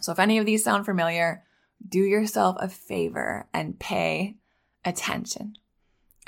So 0.00 0.12
if 0.12 0.18
any 0.18 0.38
of 0.38 0.46
these 0.46 0.64
sound 0.64 0.84
familiar, 0.84 1.44
do 1.86 2.00
yourself 2.00 2.56
a 2.58 2.68
favor 2.68 3.48
and 3.52 3.78
pay 3.78 4.36
attention. 4.84 5.54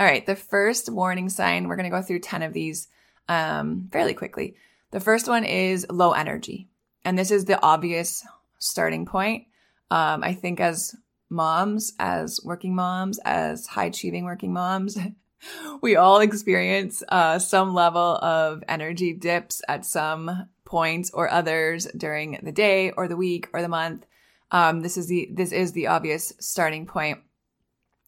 All 0.00 0.06
right, 0.06 0.25
the 0.25 0.37
first 0.37 0.90
warning 0.90 1.28
sign, 1.28 1.68
we're 1.68 1.76
going 1.76 1.90
to 1.90 1.96
go 1.96 2.02
through 2.02 2.20
10 2.20 2.42
of 2.42 2.52
these 2.52 2.88
um, 3.28 3.88
fairly 3.92 4.14
quickly. 4.14 4.56
The 4.90 5.00
first 5.00 5.28
one 5.28 5.44
is 5.44 5.87
low 5.90 6.12
energy. 6.12 6.68
And 7.04 7.18
this 7.18 7.30
is 7.30 7.44
the 7.44 7.61
obvious 7.62 8.25
starting 8.58 9.06
point. 9.06 9.46
Um, 9.90 10.22
I 10.22 10.34
think 10.34 10.61
as 10.61 10.94
moms, 11.28 11.92
as 11.99 12.40
working 12.44 12.75
moms, 12.75 13.18
as 13.25 13.66
high 13.66 13.87
achieving 13.87 14.25
working 14.25 14.52
moms, 14.52 14.99
we 15.80 15.96
all 15.96 16.20
experience 16.20 17.02
uh, 17.08 17.38
some 17.38 17.75
level 17.75 18.16
of 18.16 18.62
energy 18.68 19.12
dips 19.12 19.62
at 19.68 19.84
some 19.84 20.49
points 20.64 21.11
or 21.11 21.30
others 21.30 21.87
during 21.96 22.38
the 22.42 22.52
day 22.52 22.90
or 22.92 23.08
the 23.08 23.16
week 23.16 23.49
or 23.52 23.62
the 23.62 23.68
month. 23.68 24.06
Um, 24.50 24.80
this 24.80 24.96
is 24.96 25.08
the 25.08 25.28
this 25.32 25.52
is 25.52 25.72
the 25.72 25.88
obvious 25.88 26.32
starting 26.38 26.87
point. 26.87 27.18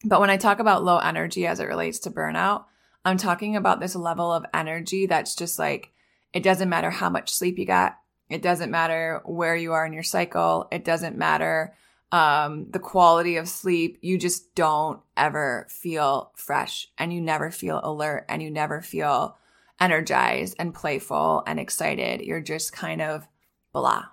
But 0.05 0.21
when 0.21 0.31
I 0.31 0.37
talk 0.37 0.59
about 0.59 0.85
low 0.85 0.99
energy 0.99 1.47
as 1.47 1.61
it 1.61 1.69
relates 1.69 1.99
to 2.01 2.11
burnout, 2.11 2.65
I'm 3.05 3.17
talking 3.17 3.57
about 3.57 3.81
this 3.81 3.97
level 3.97 4.33
of 4.33 4.47
energy 4.53 5.07
that's 5.07 5.35
just 5.35 5.59
like 5.59 5.93
it 6.33 6.43
doesn't 6.43 6.69
matter 6.69 6.91
how 6.91 7.11
much 7.11 7.31
sleep 7.31 7.59
you 7.59 7.67
got. 7.67 7.97
It 8.29 8.43
doesn't 8.43 8.71
matter 8.71 9.23
where 9.25 9.57
you 9.57 9.73
are 9.73 9.85
in 9.87 9.93
your 9.93 10.03
cycle. 10.03 10.69
It 10.73 10.85
doesn't 10.85 11.17
matter 11.17 11.75
um, 12.15 12.71
the 12.71 12.79
quality 12.79 13.39
of 13.39 13.49
sleep. 13.49 13.99
You 14.01 14.17
just 14.17 14.55
don't 14.55 15.01
ever 15.17 15.67
feel 15.69 16.31
fresh 16.37 16.87
and 16.97 17.13
you 17.13 17.21
never 17.21 17.51
feel 17.51 17.81
alert 17.83 18.25
and 18.29 18.41
you 18.41 18.53
never 18.53 18.81
feel 18.81 19.37
energized 19.81 20.55
and 20.61 20.73
playful 20.73 21.43
and 21.45 21.59
excited. 21.59 22.21
You're 22.21 22.41
just 22.41 22.73
kind 22.73 23.03
of 23.03 23.27
blah. 23.73 24.05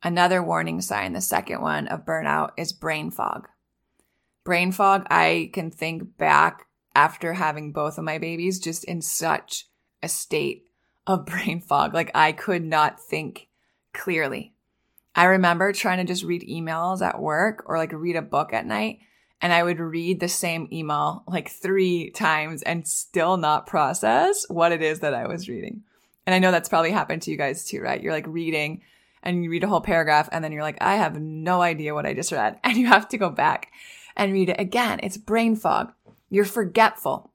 Another 0.00 0.44
warning 0.44 0.80
sign, 0.80 1.12
the 1.12 1.20
second 1.20 1.60
one 1.60 1.88
of 1.88 2.04
burnout, 2.04 2.50
is 2.56 2.72
brain 2.72 3.10
fog. 3.10 3.48
Brain 4.44 4.70
fog, 4.70 5.08
I 5.10 5.50
can 5.52 5.72
think 5.72 6.16
back 6.18 6.68
after 6.94 7.32
having 7.32 7.72
both 7.72 7.98
of 7.98 8.04
my 8.04 8.18
babies 8.18 8.60
just 8.60 8.84
in 8.84 9.02
such 9.02 9.66
a 10.04 10.08
state 10.08 10.68
of 11.04 11.26
brain 11.26 11.60
fog. 11.60 11.94
Like 11.94 12.12
I 12.14 12.30
could 12.30 12.62
not 12.62 13.00
think 13.00 13.48
clearly. 13.92 14.53
I 15.14 15.24
remember 15.24 15.72
trying 15.72 15.98
to 15.98 16.04
just 16.04 16.24
read 16.24 16.48
emails 16.48 17.00
at 17.00 17.20
work 17.20 17.64
or 17.66 17.78
like 17.78 17.92
read 17.92 18.16
a 18.16 18.22
book 18.22 18.52
at 18.52 18.66
night 18.66 19.00
and 19.40 19.52
I 19.52 19.62
would 19.62 19.78
read 19.78 20.20
the 20.20 20.28
same 20.28 20.68
email 20.72 21.22
like 21.28 21.50
three 21.50 22.10
times 22.10 22.62
and 22.62 22.86
still 22.88 23.36
not 23.36 23.66
process 23.66 24.44
what 24.48 24.72
it 24.72 24.82
is 24.82 25.00
that 25.00 25.14
I 25.14 25.26
was 25.26 25.48
reading. 25.48 25.82
And 26.26 26.34
I 26.34 26.38
know 26.38 26.50
that's 26.50 26.68
probably 26.68 26.90
happened 26.90 27.22
to 27.22 27.30
you 27.30 27.36
guys 27.36 27.64
too, 27.64 27.80
right? 27.80 28.02
You're 28.02 28.12
like 28.12 28.26
reading 28.26 28.82
and 29.22 29.44
you 29.44 29.50
read 29.50 29.64
a 29.64 29.68
whole 29.68 29.80
paragraph 29.80 30.28
and 30.32 30.42
then 30.42 30.50
you're 30.50 30.62
like, 30.62 30.78
I 30.80 30.96
have 30.96 31.20
no 31.20 31.62
idea 31.62 31.94
what 31.94 32.06
I 32.06 32.14
just 32.14 32.32
read. 32.32 32.58
And 32.64 32.76
you 32.76 32.86
have 32.86 33.08
to 33.10 33.18
go 33.18 33.30
back 33.30 33.70
and 34.16 34.32
read 34.32 34.48
it 34.48 34.60
again. 34.60 35.00
It's 35.02 35.16
brain 35.16 35.56
fog. 35.56 35.92
You're 36.30 36.44
forgetful, 36.44 37.30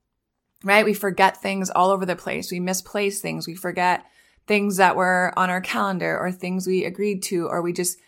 right? 0.63 0.86
We 0.86 0.94
forget 0.94 1.38
things 1.38 1.70
all 1.70 1.92
over 1.92 2.06
the 2.06 2.15
place. 2.15 2.52
We 2.52 2.60
misplace 2.60 3.22
things. 3.22 3.48
We 3.48 3.56
forget 3.56 4.04
things 4.50 4.78
that 4.78 4.96
were 4.96 5.32
on 5.38 5.52
our 5.52 5.62
calendar 5.62 6.18
or 6.18 6.32
things 6.32 6.66
we 6.66 6.84
agreed 6.84 7.22
to, 7.22 7.48
or 7.48 7.62
we 7.62 7.72
just 7.72 8.00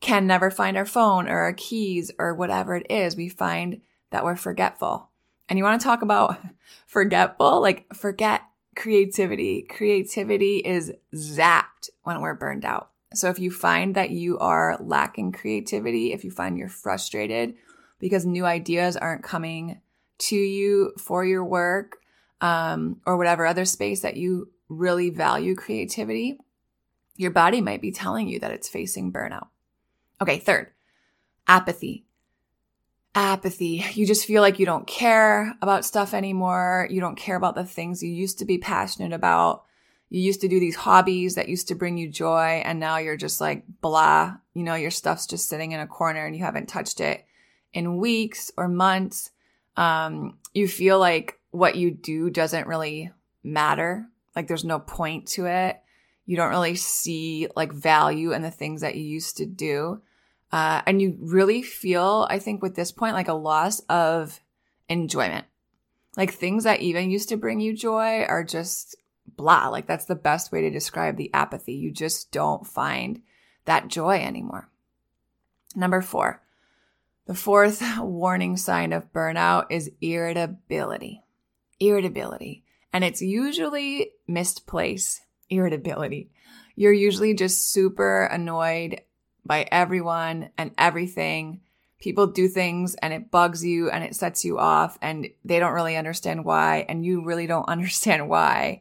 can 0.00 0.26
never 0.26 0.50
find 0.50 0.76
our 0.76 0.84
phone 0.84 1.26
or 1.26 1.38
our 1.38 1.54
keys 1.54 2.12
or 2.18 2.34
whatever 2.34 2.76
it 2.76 2.86
is, 2.90 3.16
we 3.16 3.30
find 3.30 3.80
that 4.10 4.22
we're 4.22 4.36
forgetful. 4.36 5.08
And 5.48 5.58
you 5.58 5.64
want 5.64 5.80
to 5.80 5.84
talk 5.84 6.02
about 6.02 6.38
forgetful? 6.86 7.62
Like 7.62 7.86
forget 7.94 8.42
creativity. 8.76 9.62
Creativity 9.62 10.58
is 10.58 10.92
zapped 11.14 11.88
when 12.02 12.20
we're 12.20 12.34
burned 12.34 12.66
out. 12.66 12.90
So 13.14 13.30
if 13.30 13.38
you 13.38 13.50
find 13.50 13.94
that 13.94 14.10
you 14.10 14.38
are 14.38 14.76
lacking 14.78 15.32
creativity, 15.32 16.12
if 16.12 16.24
you 16.24 16.30
find 16.30 16.58
you're 16.58 16.68
frustrated 16.68 17.54
because 18.00 18.26
new 18.26 18.44
ideas 18.44 18.98
aren't 18.98 19.22
coming 19.22 19.80
to 20.18 20.36
you 20.36 20.92
for 20.98 21.24
your 21.24 21.42
work, 21.42 21.96
um, 22.40 23.00
or 23.06 23.16
whatever 23.16 23.46
other 23.46 23.64
space 23.64 24.00
that 24.00 24.16
you 24.18 24.50
really 24.68 25.10
value 25.10 25.54
creativity, 25.54 26.38
your 27.16 27.30
body 27.30 27.60
might 27.60 27.80
be 27.80 27.92
telling 27.92 28.28
you 28.28 28.40
that 28.40 28.50
it's 28.50 28.68
facing 28.68 29.12
burnout. 29.12 29.48
Okay, 30.20 30.38
third, 30.38 30.70
apathy. 31.46 32.04
Apathy. 33.14 33.82
You 33.94 34.06
just 34.06 34.26
feel 34.26 34.42
like 34.42 34.58
you 34.58 34.66
don't 34.66 34.86
care 34.86 35.54
about 35.62 35.86
stuff 35.86 36.12
anymore. 36.12 36.86
You 36.90 37.00
don't 37.00 37.16
care 37.16 37.36
about 37.36 37.54
the 37.54 37.64
things 37.64 38.02
you 38.02 38.12
used 38.12 38.40
to 38.40 38.44
be 38.44 38.58
passionate 38.58 39.14
about. 39.14 39.64
You 40.10 40.20
used 40.20 40.42
to 40.42 40.48
do 40.48 40.60
these 40.60 40.76
hobbies 40.76 41.34
that 41.34 41.48
used 41.48 41.68
to 41.68 41.74
bring 41.74 41.96
you 41.96 42.10
joy, 42.10 42.62
and 42.64 42.78
now 42.78 42.98
you're 42.98 43.16
just 43.16 43.40
like 43.40 43.64
blah. 43.80 44.36
You 44.52 44.62
know, 44.64 44.74
your 44.74 44.90
stuff's 44.90 45.26
just 45.26 45.48
sitting 45.48 45.72
in 45.72 45.80
a 45.80 45.86
corner 45.86 46.26
and 46.26 46.36
you 46.36 46.44
haven't 46.44 46.68
touched 46.68 47.00
it 47.00 47.24
in 47.72 47.96
weeks 47.96 48.50
or 48.56 48.68
months. 48.68 49.30
Um, 49.76 50.38
you 50.54 50.68
feel 50.68 50.98
like 50.98 51.38
what 51.50 51.76
you 51.76 51.90
do 51.90 52.30
doesn't 52.30 52.66
really 52.66 53.10
matter. 53.42 54.06
Like 54.36 54.46
there's 54.46 54.64
no 54.64 54.78
point 54.78 55.26
to 55.28 55.46
it 55.46 55.80
you 56.26 56.36
don't 56.36 56.50
really 56.50 56.74
see 56.74 57.48
like 57.56 57.72
value 57.72 58.32
in 58.32 58.42
the 58.42 58.50
things 58.50 58.80
that 58.80 58.96
you 58.96 59.04
used 59.04 59.36
to 59.38 59.46
do. 59.46 60.02
Uh, 60.52 60.82
and 60.86 61.00
you 61.00 61.16
really 61.20 61.62
feel, 61.62 62.26
I 62.28 62.38
think, 62.40 62.62
with 62.62 62.74
this 62.74 62.92
point, 62.92 63.14
like 63.14 63.28
a 63.28 63.34
loss 63.34 63.80
of 63.88 64.40
enjoyment. 64.88 65.46
Like 66.16 66.32
things 66.32 66.64
that 66.64 66.80
even 66.80 67.10
used 67.10 67.28
to 67.28 67.36
bring 67.36 67.60
you 67.60 67.76
joy 67.76 68.24
are 68.24 68.42
just 68.44 68.96
blah. 69.36 69.68
Like 69.68 69.86
that's 69.86 70.06
the 70.06 70.14
best 70.14 70.50
way 70.50 70.62
to 70.62 70.70
describe 70.70 71.16
the 71.16 71.32
apathy. 71.32 71.74
You 71.74 71.92
just 71.92 72.32
don't 72.32 72.66
find 72.66 73.22
that 73.64 73.88
joy 73.88 74.18
anymore. 74.18 74.68
Number 75.74 76.00
four, 76.00 76.42
the 77.26 77.34
fourth 77.34 77.82
warning 77.98 78.56
sign 78.56 78.92
of 78.92 79.12
burnout 79.12 79.66
is 79.70 79.90
irritability. 80.00 81.22
Irritability. 81.78 82.64
And 82.96 83.04
it's 83.04 83.20
usually 83.20 84.12
misplaced 84.26 85.20
irritability. 85.50 86.30
You're 86.76 86.94
usually 86.94 87.34
just 87.34 87.70
super 87.70 88.24
annoyed 88.24 89.02
by 89.44 89.68
everyone 89.70 90.48
and 90.56 90.70
everything. 90.78 91.60
People 92.00 92.26
do 92.26 92.48
things 92.48 92.94
and 92.94 93.12
it 93.12 93.30
bugs 93.30 93.62
you 93.62 93.90
and 93.90 94.02
it 94.02 94.14
sets 94.16 94.46
you 94.46 94.58
off 94.58 94.96
and 95.02 95.28
they 95.44 95.58
don't 95.58 95.74
really 95.74 95.94
understand 95.94 96.46
why 96.46 96.86
and 96.88 97.04
you 97.04 97.22
really 97.22 97.46
don't 97.46 97.68
understand 97.68 98.30
why. 98.30 98.80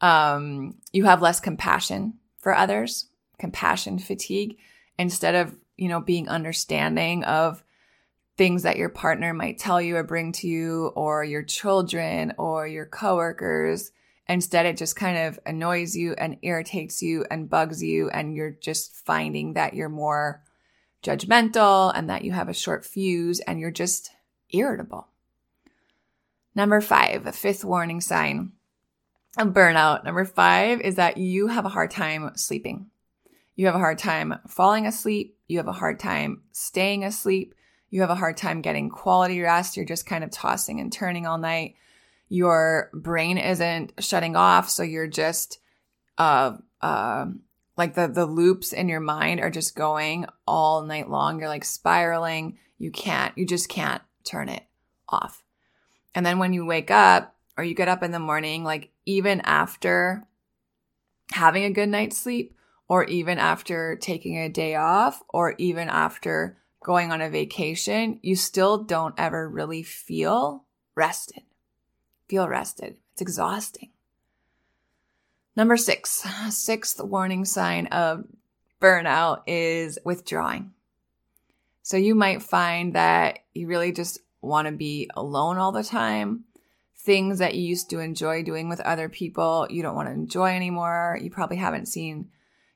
Um, 0.00 0.76
you 0.92 1.04
have 1.06 1.20
less 1.20 1.40
compassion 1.40 2.20
for 2.38 2.54
others, 2.54 3.08
compassion 3.36 3.98
fatigue 3.98 4.58
instead 4.96 5.34
of, 5.34 5.56
you 5.76 5.88
know, 5.88 6.00
being 6.00 6.28
understanding 6.28 7.24
of 7.24 7.64
things 8.36 8.64
that 8.64 8.76
your 8.76 8.88
partner 8.88 9.32
might 9.32 9.58
tell 9.58 9.80
you 9.80 9.96
or 9.96 10.04
bring 10.04 10.32
to 10.32 10.46
you 10.46 10.88
or 10.94 11.24
your 11.24 11.42
children 11.42 12.34
or 12.38 12.66
your 12.66 12.86
coworkers 12.86 13.90
Instead, 14.28 14.66
it 14.66 14.76
just 14.76 14.96
kind 14.96 15.16
of 15.16 15.38
annoys 15.46 15.94
you 15.94 16.14
and 16.18 16.38
irritates 16.42 17.00
you 17.00 17.24
and 17.30 17.48
bugs 17.48 17.82
you, 17.82 18.10
and 18.10 18.34
you're 18.34 18.50
just 18.50 18.94
finding 18.96 19.52
that 19.52 19.74
you're 19.74 19.88
more 19.88 20.42
judgmental 21.02 21.92
and 21.94 22.10
that 22.10 22.24
you 22.24 22.32
have 22.32 22.48
a 22.48 22.54
short 22.54 22.84
fuse 22.84 23.38
and 23.40 23.60
you're 23.60 23.70
just 23.70 24.10
irritable. 24.50 25.06
Number 26.56 26.80
five, 26.80 27.26
a 27.26 27.32
fifth 27.32 27.64
warning 27.64 28.00
sign 28.00 28.52
of 29.38 29.48
burnout. 29.48 30.04
Number 30.04 30.24
five 30.24 30.80
is 30.80 30.96
that 30.96 31.18
you 31.18 31.46
have 31.46 31.64
a 31.64 31.70
hard 31.70 31.92
time 31.92 32.32
sleeping. 32.34 32.90
You 33.54 33.66
have 33.66 33.76
a 33.76 33.80
hard 33.80 33.98
time 33.98 34.34
falling 34.48 34.86
asleep. 34.86 35.36
You 35.46 35.58
have 35.58 35.68
a 35.68 35.72
hard 35.72 36.00
time 36.00 36.42
staying 36.50 37.04
asleep. 37.04 37.54
You 37.90 38.00
have 38.00 38.10
a 38.10 38.14
hard 38.14 38.36
time 38.36 38.60
getting 38.62 38.90
quality 38.90 39.40
rest. 39.40 39.76
You're 39.76 39.86
just 39.86 40.06
kind 40.06 40.24
of 40.24 40.30
tossing 40.30 40.80
and 40.80 40.92
turning 40.92 41.26
all 41.26 41.38
night. 41.38 41.76
Your 42.28 42.90
brain 42.92 43.38
isn't 43.38 43.92
shutting 44.00 44.36
off. 44.36 44.68
So 44.68 44.82
you're 44.82 45.06
just, 45.06 45.58
uh, 46.18 46.56
uh, 46.80 47.26
like 47.76 47.94
the, 47.94 48.08
the 48.08 48.26
loops 48.26 48.72
in 48.72 48.88
your 48.88 49.00
mind 49.00 49.40
are 49.40 49.50
just 49.50 49.76
going 49.76 50.26
all 50.46 50.82
night 50.82 51.08
long. 51.08 51.38
You're 51.38 51.48
like 51.48 51.64
spiraling. 51.64 52.58
You 52.78 52.90
can't, 52.90 53.36
you 53.38 53.46
just 53.46 53.68
can't 53.68 54.02
turn 54.24 54.48
it 54.48 54.64
off. 55.08 55.44
And 56.14 56.26
then 56.26 56.38
when 56.38 56.52
you 56.52 56.66
wake 56.66 56.90
up 56.90 57.36
or 57.56 57.64
you 57.64 57.74
get 57.74 57.88
up 57.88 58.02
in 58.02 58.10
the 58.10 58.18
morning, 58.18 58.64
like 58.64 58.90
even 59.04 59.40
after 59.42 60.26
having 61.32 61.64
a 61.64 61.70
good 61.70 61.88
night's 61.88 62.16
sleep, 62.16 62.54
or 62.88 63.02
even 63.04 63.36
after 63.36 63.96
taking 63.96 64.38
a 64.38 64.48
day 64.48 64.76
off, 64.76 65.20
or 65.28 65.56
even 65.58 65.88
after 65.88 66.56
going 66.86 67.10
on 67.10 67.20
a 67.20 67.28
vacation, 67.28 68.20
you 68.22 68.36
still 68.36 68.84
don't 68.84 69.16
ever 69.18 69.48
really 69.48 69.82
feel 69.82 70.62
rested. 70.94 71.42
Feel 72.28 72.46
rested. 72.46 72.96
It's 73.12 73.20
exhausting. 73.20 73.90
Number 75.56 75.76
six, 75.76 76.24
sixth 76.50 77.02
warning 77.02 77.44
sign 77.44 77.88
of 77.88 78.24
burnout 78.80 79.42
is 79.48 79.98
withdrawing. 80.04 80.74
So 81.82 81.96
you 81.96 82.14
might 82.14 82.40
find 82.40 82.94
that 82.94 83.40
you 83.52 83.66
really 83.66 83.90
just 83.90 84.20
want 84.40 84.68
to 84.68 84.72
be 84.72 85.10
alone 85.16 85.58
all 85.58 85.72
the 85.72 85.82
time. 85.82 86.44
Things 86.98 87.40
that 87.40 87.56
you 87.56 87.62
used 87.62 87.90
to 87.90 87.98
enjoy 87.98 88.44
doing 88.44 88.68
with 88.68 88.78
other 88.78 89.08
people, 89.08 89.66
you 89.70 89.82
don't 89.82 89.96
want 89.96 90.06
to 90.06 90.14
enjoy 90.14 90.54
anymore. 90.54 91.18
You 91.20 91.32
probably 91.32 91.56
haven't 91.56 91.86
seen 91.86 92.28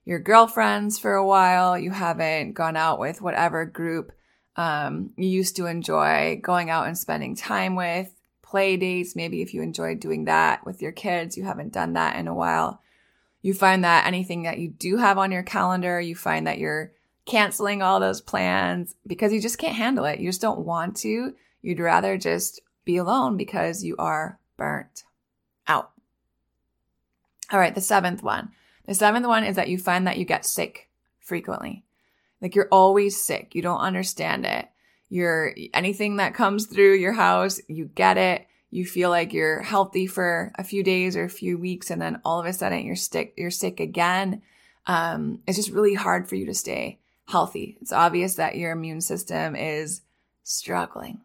your 0.05 0.19
girlfriends 0.19 0.99
for 0.99 1.15
a 1.15 1.27
while. 1.27 1.79
You 1.79 1.91
haven't 1.91 2.53
gone 2.53 2.77
out 2.77 2.99
with 2.99 3.23
whatever 3.23 3.65
group 3.65 4.13
um, 4.57 5.11
you 5.17 5.29
used 5.29 5.57
to 5.57 5.67
enjoy 5.67 6.41
going 6.43 6.71
out 6.71 6.87
and 6.87 6.99
spending 6.99 7.37
time 7.37 7.77
with. 7.77 8.15
Play 8.43 8.77
dates, 8.77 9.15
maybe 9.15 9.43
if 9.43 9.55
you 9.55 9.63
enjoyed 9.63 10.01
doing 10.01 10.25
that 10.25 10.67
with 10.67 10.83
your 10.83 10.91
kids, 10.91 11.37
you 11.37 11.45
haven't 11.45 11.73
done 11.73 11.93
that 11.93 12.17
in 12.17 12.27
a 12.27 12.35
while. 12.35 12.81
You 13.43 13.55
find 13.55 13.85
that 13.85 14.07
anything 14.07 14.43
that 14.43 14.59
you 14.59 14.69
do 14.69 14.97
have 14.97 15.19
on 15.19 15.31
your 15.31 15.45
calendar, 15.45 16.01
you 16.01 16.17
find 16.17 16.47
that 16.47 16.59
you're 16.59 16.93
canceling 17.27 17.81
all 17.81 18.01
those 18.01 18.21
plans 18.21 18.97
because 19.07 19.33
you 19.33 19.41
just 19.41 19.59
can't 19.59 19.77
handle 19.77 20.05
it. 20.05 20.19
You 20.19 20.29
just 20.29 20.41
don't 20.41 20.67
want 20.67 20.97
to. 20.99 21.35
You'd 21.63 21.79
rather 21.79 22.19
just 22.19 22.61
be 22.85 22.97
alone 22.97 23.37
because 23.37 23.85
you 23.85 23.95
are 23.99 24.41
burnt 24.57 25.05
out. 25.69 25.93
All 27.53 27.59
right, 27.59 27.75
the 27.75 27.81
seventh 27.81 28.23
one 28.23 28.51
the 28.87 28.95
seventh 28.95 29.27
one 29.27 29.45
is 29.45 29.57
that 29.57 29.69
you 29.69 29.79
find 29.79 30.07
that 30.07 30.19
you 30.19 30.25
get 30.25 30.45
sick 30.45 30.89
frequently. 31.21 31.85
Like 32.41 32.55
you're 32.55 32.69
always 32.73 33.23
sick. 33.23 33.55
You 33.55 33.63
don't 33.63 33.81
understand 33.81 34.47
it. 34.47 34.69
You're 35.09 35.55
anything 35.75 36.17
that 36.17 36.35
comes 36.35 36.67
through 36.67 36.95
your 36.95 37.13
house, 37.13 37.61
you 37.69 37.87
get 37.87 38.17
it. 38.17 38.47
You 38.71 38.87
feel 38.87 39.11
like 39.11 39.33
you're 39.33 39.63
healthy 39.63 40.07
for 40.07 40.53
a 40.55 40.63
few 40.63 40.85
days 40.85 41.17
or 41.17 41.25
a 41.25 41.29
few 41.29 41.59
weeks, 41.59 41.91
and 41.91 42.01
then 42.01 42.21
all 42.25 42.39
of 42.39 42.47
a 42.47 42.53
sudden 42.53 42.87
you're 42.87 42.95
sick. 42.95 43.35
You're 43.37 43.51
sick 43.51 43.81
again. 43.81 44.43
Um, 44.87 45.41
it's 45.47 45.57
just 45.57 45.73
really 45.73 45.95
hard 45.95 46.29
for 46.29 46.37
you 46.37 46.47
to 46.47 46.55
stay 46.55 47.01
healthy. 47.27 47.79
It's 47.81 47.93
obvious 47.93 48.37
that 48.37 48.57
your 48.57 48.71
immune 48.71 49.01
system 49.01 49.57
is 49.57 50.03
struggling. 50.45 51.21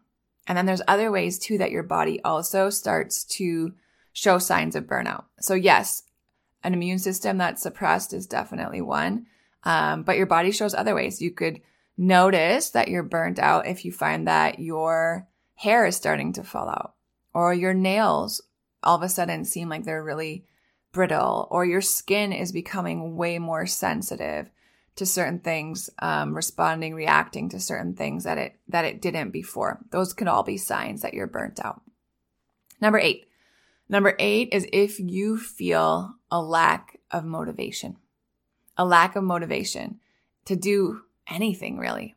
And 0.46 0.56
then 0.56 0.66
there's 0.66 0.82
other 0.86 1.10
ways 1.10 1.38
too 1.38 1.58
that 1.58 1.70
your 1.70 1.82
body 1.82 2.20
also 2.22 2.70
starts 2.70 3.24
to 3.24 3.74
show 4.12 4.38
signs 4.38 4.76
of 4.76 4.84
burnout. 4.84 5.24
So 5.40 5.54
yes, 5.54 6.02
an 6.66 6.74
immune 6.74 6.98
system 6.98 7.38
that's 7.38 7.62
suppressed 7.62 8.12
is 8.12 8.26
definitely 8.26 8.80
one. 8.80 9.26
Um, 9.62 10.02
but 10.02 10.16
your 10.16 10.26
body 10.26 10.50
shows 10.50 10.74
other 10.74 10.96
ways. 10.96 11.22
You 11.22 11.30
could 11.30 11.60
notice 11.96 12.70
that 12.70 12.88
you're 12.88 13.04
burnt 13.04 13.38
out 13.38 13.68
if 13.68 13.84
you 13.84 13.92
find 13.92 14.26
that 14.26 14.58
your 14.58 15.28
hair 15.54 15.86
is 15.86 15.96
starting 15.96 16.32
to 16.34 16.42
fall 16.42 16.68
out 16.68 16.94
or 17.32 17.54
your 17.54 17.72
nails 17.72 18.42
all 18.82 18.96
of 18.96 19.02
a 19.02 19.08
sudden 19.08 19.44
seem 19.44 19.68
like 19.68 19.84
they're 19.84 20.04
really 20.04 20.44
brittle 20.92 21.48
or 21.50 21.64
your 21.64 21.80
skin 21.80 22.32
is 22.32 22.52
becoming 22.52 23.16
way 23.16 23.38
more 23.38 23.64
sensitive 23.64 24.50
to 24.96 25.06
certain 25.06 25.38
things 25.38 25.88
um, 26.00 26.34
responding 26.34 26.94
reacting 26.94 27.48
to 27.48 27.58
certain 27.58 27.94
things 27.94 28.24
that 28.24 28.36
it 28.36 28.58
that 28.68 28.84
it 28.84 29.00
didn't 29.00 29.30
before 29.30 29.80
those 29.90 30.12
could 30.12 30.28
all 30.28 30.42
be 30.42 30.58
signs 30.58 31.00
that 31.00 31.14
you're 31.14 31.26
burnt 31.26 31.64
out 31.64 31.80
number 32.80 32.98
eight 32.98 33.26
Number 33.88 34.14
eight 34.18 34.48
is 34.52 34.66
if 34.72 34.98
you 34.98 35.38
feel 35.38 36.16
a 36.30 36.40
lack 36.40 36.98
of 37.10 37.24
motivation, 37.24 37.96
a 38.76 38.84
lack 38.84 39.16
of 39.16 39.24
motivation 39.24 40.00
to 40.46 40.56
do 40.56 41.02
anything 41.28 41.78
really. 41.78 42.14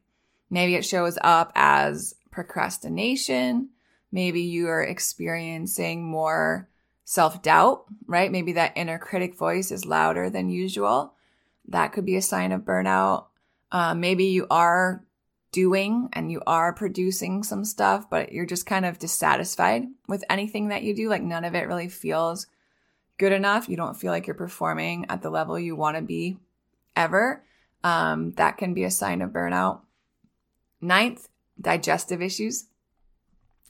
Maybe 0.49 0.75
it 0.75 0.85
shows 0.85 1.17
up 1.21 1.51
as 1.55 2.15
procrastination. 2.31 3.69
Maybe 4.11 4.41
you 4.41 4.67
are 4.67 4.81
experiencing 4.81 6.03
more 6.03 6.67
self 7.05 7.41
doubt, 7.41 7.85
right? 8.07 8.31
Maybe 8.31 8.53
that 8.53 8.73
inner 8.75 8.97
critic 8.97 9.35
voice 9.35 9.71
is 9.71 9.85
louder 9.85 10.29
than 10.29 10.49
usual. 10.49 11.13
That 11.67 11.93
could 11.93 12.05
be 12.05 12.15
a 12.15 12.21
sign 12.21 12.51
of 12.51 12.61
burnout. 12.61 13.25
Uh, 13.71 13.93
maybe 13.93 14.25
you 14.25 14.47
are 14.49 15.03
doing 15.51 16.09
and 16.13 16.31
you 16.31 16.41
are 16.45 16.73
producing 16.73 17.43
some 17.43 17.65
stuff, 17.65 18.09
but 18.09 18.31
you're 18.31 18.45
just 18.45 18.65
kind 18.65 18.85
of 18.85 18.99
dissatisfied 18.99 19.83
with 20.07 20.23
anything 20.29 20.69
that 20.69 20.83
you 20.83 20.95
do. 20.95 21.09
Like 21.09 21.23
none 21.23 21.45
of 21.45 21.55
it 21.55 21.67
really 21.67 21.89
feels 21.89 22.47
good 23.17 23.31
enough. 23.31 23.69
You 23.69 23.77
don't 23.77 23.97
feel 23.99 24.11
like 24.11 24.27
you're 24.27 24.35
performing 24.35 25.05
at 25.09 25.21
the 25.21 25.29
level 25.29 25.59
you 25.59 25.75
want 25.75 25.97
to 25.97 26.01
be 26.01 26.37
ever. 26.95 27.43
Um, 27.83 28.31
that 28.33 28.57
can 28.57 28.73
be 28.73 28.83
a 28.83 28.91
sign 28.91 29.21
of 29.21 29.31
burnout. 29.31 29.81
Ninth, 30.81 31.27
digestive 31.59 32.21
issues. 32.21 32.65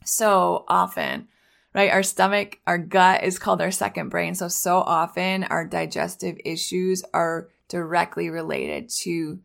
So 0.04 0.64
often, 0.68 1.28
right? 1.74 1.90
Our 1.90 2.02
stomach, 2.02 2.58
our 2.66 2.78
gut 2.78 3.24
is 3.24 3.38
called 3.38 3.60
our 3.60 3.70
second 3.70 4.08
brain. 4.08 4.34
So, 4.34 4.48
so 4.48 4.78
often 4.78 5.44
our 5.44 5.64
digestive 5.64 6.38
issues 6.44 7.02
are 7.12 7.48
directly 7.68 8.30
related 8.30 8.88
to 8.88 9.40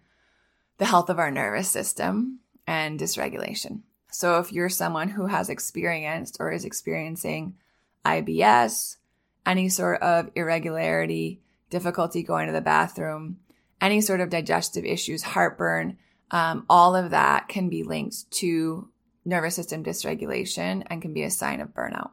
the 0.77 0.85
health 0.85 1.09
of 1.09 1.19
our 1.19 1.31
nervous 1.31 1.69
system 1.69 2.39
and 2.67 2.99
dysregulation. 2.99 3.81
So 4.11 4.39
if 4.39 4.51
you're 4.51 4.69
someone 4.69 5.09
who 5.09 5.27
has 5.27 5.49
experienced 5.49 6.37
or 6.39 6.51
is 6.51 6.65
experiencing 6.65 7.55
IBS, 8.05 8.97
any 9.45 9.69
sort 9.69 10.01
of 10.01 10.29
irregularity, 10.35 11.41
difficulty 11.69 12.23
going 12.23 12.47
to 12.47 12.53
the 12.53 12.61
bathroom, 12.61 13.39
any 13.81 14.01
sort 14.01 14.21
of 14.21 14.29
digestive 14.29 14.85
issues, 14.85 15.21
heartburn, 15.23 15.97
um, 16.31 16.65
all 16.69 16.95
of 16.95 17.11
that 17.11 17.47
can 17.47 17.69
be 17.69 17.83
linked 17.83 18.29
to 18.31 18.89
nervous 19.25 19.55
system 19.55 19.83
dysregulation 19.83 20.83
and 20.87 21.01
can 21.01 21.13
be 21.13 21.23
a 21.23 21.31
sign 21.31 21.59
of 21.59 21.73
burnout. 21.73 22.11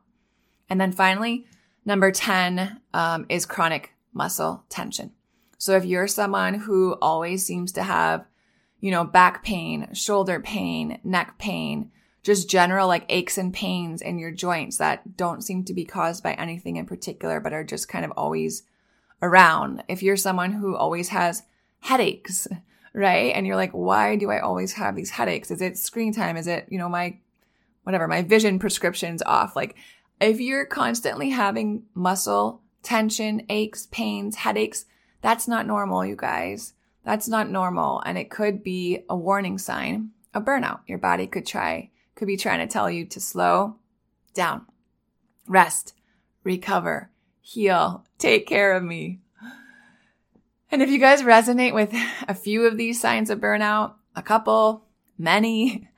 And 0.69 0.81
then 0.81 0.93
finally, 0.93 1.47
number 1.85 2.11
10 2.11 2.81
um, 2.95 3.27
is 3.29 3.47
chronic 3.47 3.93
muscle 4.13 4.65
tension. 4.69 5.13
So 5.59 5.77
if 5.77 5.85
you're 5.85 6.09
someone 6.09 6.55
who 6.55 6.95
always 7.01 7.47
seems 7.47 7.73
to 7.73 7.83
have 7.83 8.25
you 8.83 8.91
know, 8.91 9.05
back 9.05 9.45
pain, 9.45 9.89
shoulder 9.95 10.41
pain, 10.41 10.99
neck 11.05 11.39
pain, 11.39 11.91
just 12.25 12.51
general 12.51 12.89
like 12.89 13.07
aches 13.09 13.39
and 13.39 13.55
pains 13.55 14.03
in 14.03 14.19
your 14.19 14.33
joints 14.33 14.77
that 14.79 15.17
don't 15.17 15.43
seem 15.43 15.65
to 15.65 15.73
be 15.73 15.85
caused 15.85 16.23
by 16.23 16.35
anything 16.35 16.77
in 16.77 16.85
particular, 16.85 17.39
but 17.39 17.53
are 17.53 17.63
just 17.63 17.89
kind 17.89 18.05
of 18.05 18.11
always 18.17 18.65
around. 19.23 19.85
If 19.89 20.03
you're 20.03 20.17
someone 20.17 20.53
who 20.53 20.77
always 20.77 21.11
has 21.11 21.45
headaches, 21.79 22.49
right? 22.93 23.33
And 23.35 23.47
you're 23.47 23.57
like, 23.57 23.71
why 23.71 24.17
do 24.17 24.31
I 24.31 24.41
always 24.41 24.73
have 24.73 24.97
these 24.97 25.11
headaches? 25.11 25.53
Is 25.53 25.63
it 25.63 25.79
screen 25.79 26.13
time? 26.13 26.37
Is 26.37 26.49
it, 26.49 26.67
you 26.69 26.77
know, 26.77 26.89
my, 26.89 27.19
whatever, 27.85 28.09
my 28.09 28.23
vision 28.23 28.59
prescription's 28.59 29.23
off? 29.23 29.55
Like, 29.55 29.77
if 30.21 30.41
you're 30.41 30.67
constantly 30.67 31.31
having 31.31 31.85
muscle 31.95 32.63
tension, 32.83 33.47
aches, 33.49 33.87
pains, 33.93 34.35
headaches, 34.35 34.87
that's 35.21 35.47
not 35.47 35.69
normal, 35.69 36.05
you 36.05 36.17
guys. 36.17 36.75
That's 37.05 37.29
not 37.29 37.51
normal. 37.51 38.03
And 38.05 38.17
it 38.17 38.31
could 38.31 38.63
be 38.63 39.05
a 39.09 39.17
warning 39.17 39.59
sign 39.59 40.11
of 40.35 40.45
burnout. 40.45 40.81
Your 40.87 40.99
body 40.99 41.27
could 41.27 41.47
try, 41.47 41.91
could 42.15 42.27
be 42.27 42.37
trying 42.37 42.61
to 42.61 42.73
tell 42.73 42.91
you 42.91 43.07
to 43.07 43.21
slow 43.21 43.77
down, 44.35 44.67
rest, 45.47 45.95
recover, 46.45 47.11
heal, 47.41 48.05
take 48.19 48.47
care 48.47 48.77
of 48.77 48.83
me. 48.83 49.21
And 50.71 50.81
if 50.81 50.89
you 50.89 50.99
guys 50.99 51.23
resonate 51.23 51.75
with 51.75 51.93
a 52.27 52.35
few 52.35 52.67
of 52.67 52.79
these 52.79 53.01
signs 53.01 53.29
of 53.29 53.41
burnout, 53.41 53.95
a 54.17 54.23
couple, 54.23 54.87
many, 55.19 55.89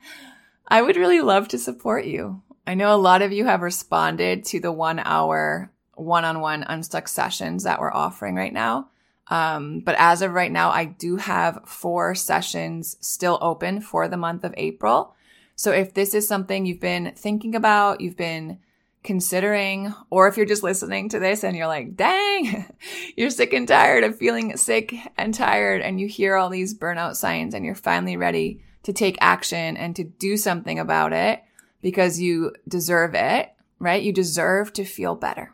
I 0.67 0.81
would 0.81 0.97
really 0.97 1.21
love 1.21 1.47
to 1.49 1.57
support 1.57 2.05
you. 2.05 2.41
I 2.67 2.73
know 2.73 2.93
a 2.93 2.97
lot 2.97 3.21
of 3.21 3.31
you 3.31 3.45
have 3.45 3.61
responded 3.61 4.43
to 4.45 4.59
the 4.59 4.71
one 4.71 4.99
hour 4.99 5.71
one 5.93 6.25
on 6.25 6.41
one 6.41 6.63
unstuck 6.67 7.07
sessions 7.07 7.63
that 7.63 7.79
we're 7.79 7.93
offering 7.93 8.35
right 8.35 8.53
now. 8.53 8.89
Um, 9.27 9.79
but 9.79 9.95
as 9.97 10.21
of 10.21 10.33
right 10.33 10.51
now, 10.51 10.69
I 10.69 10.85
do 10.85 11.17
have 11.17 11.61
four 11.65 12.15
sessions 12.15 12.97
still 12.99 13.39
open 13.41 13.81
for 13.81 14.07
the 14.07 14.17
month 14.17 14.43
of 14.43 14.53
April. 14.57 15.15
So 15.55 15.71
if 15.71 15.93
this 15.93 16.13
is 16.13 16.27
something 16.27 16.65
you've 16.65 16.79
been 16.79 17.13
thinking 17.15 17.55
about, 17.55 18.01
you've 18.01 18.17
been 18.17 18.59
considering, 19.03 19.93
or 20.09 20.27
if 20.27 20.35
you're 20.35 20.45
just 20.45 20.63
listening 20.63 21.09
to 21.09 21.19
this 21.19 21.43
and 21.43 21.55
you're 21.55 21.67
like, 21.67 21.95
dang, 21.95 22.65
you're 23.15 23.29
sick 23.29 23.53
and 23.53 23.67
tired 23.67 24.03
of 24.03 24.17
feeling 24.17 24.57
sick 24.57 24.93
and 25.17 25.33
tired 25.33 25.81
and 25.81 25.99
you 25.99 26.07
hear 26.07 26.35
all 26.35 26.49
these 26.49 26.77
burnout 26.77 27.15
signs 27.15 27.53
and 27.53 27.63
you're 27.65 27.75
finally 27.75 28.17
ready 28.17 28.61
to 28.83 28.91
take 28.91 29.17
action 29.21 29.77
and 29.77 29.95
to 29.95 30.03
do 30.03 30.37
something 30.37 30.77
about 30.77 31.13
it 31.13 31.41
because 31.81 32.19
you 32.19 32.53
deserve 32.67 33.15
it, 33.15 33.51
right? 33.79 34.03
You 34.03 34.11
deserve 34.11 34.73
to 34.73 34.83
feel 34.83 35.15
better. 35.15 35.53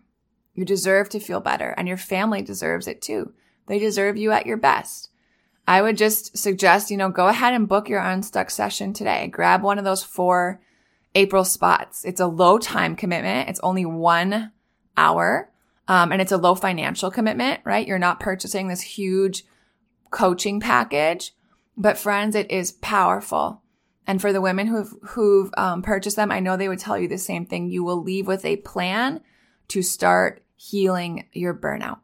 You 0.54 0.66
deserve 0.66 1.10
to 1.10 1.20
feel 1.20 1.40
better 1.40 1.70
and 1.78 1.88
your 1.88 1.98
family 1.98 2.42
deserves 2.42 2.88
it 2.88 3.02
too. 3.02 3.34
They 3.68 3.80
deserve 3.80 4.18
you 4.18 4.32
at 4.32 4.46
your 4.46 4.58
best. 4.58 5.10
I 5.68 5.82
would 5.82 5.98
just 5.98 6.38
suggest, 6.38 6.92
you 6.92 6.98
know, 6.98 7.10
go 7.10 7.28
ahead 7.28 7.54
and 7.54 7.68
book 7.68 7.88
your 7.88 8.02
unstuck 8.02 8.50
session 8.50 8.94
today. 8.94 9.28
Grab 9.28 9.64
one 9.64 9.78
of 9.78 9.86
those 9.86 10.04
four 10.04 10.62
April 11.16 11.46
spots. 11.46 12.04
It's 12.04 12.20
a 12.20 12.28
low 12.28 12.58
time 12.58 12.96
commitment. 12.96 13.50
It's 13.50 13.60
only 13.62 13.86
one 13.86 14.52
hour. 14.98 15.50
Um, 15.88 16.12
and 16.12 16.22
it's 16.22 16.32
a 16.32 16.38
low 16.38 16.56
financial 16.56 17.12
commitment, 17.12 17.62
right? 17.64 17.88
You're 17.88 18.00
not 18.00 18.20
purchasing 18.20 18.68
this 18.68 18.82
huge 18.82 19.44
coaching 20.10 20.60
package, 20.60 21.34
but 21.76 21.98
friends, 21.98 22.36
it 22.36 22.50
is 22.52 22.74
powerful. 22.74 23.62
And 24.08 24.22
for 24.22 24.34
the 24.34 24.42
women 24.42 24.68
who've, 24.68 24.94
who've 25.10 25.52
um, 25.58 25.82
purchased 25.82 26.16
them, 26.16 26.32
I 26.32 26.40
know 26.40 26.58
they 26.58 26.70
would 26.70 26.80
tell 26.80 26.98
you 26.98 27.08
the 27.08 27.18
same 27.18 27.46
thing. 27.46 27.70
You 27.70 27.84
will 27.84 28.02
leave 28.02 28.28
with 28.28 28.46
a 28.46 28.58
plan 28.58 29.22
to 29.70 29.82
start 29.82 30.44
healing 30.56 31.28
your 31.34 31.54
burnout. 31.54 32.00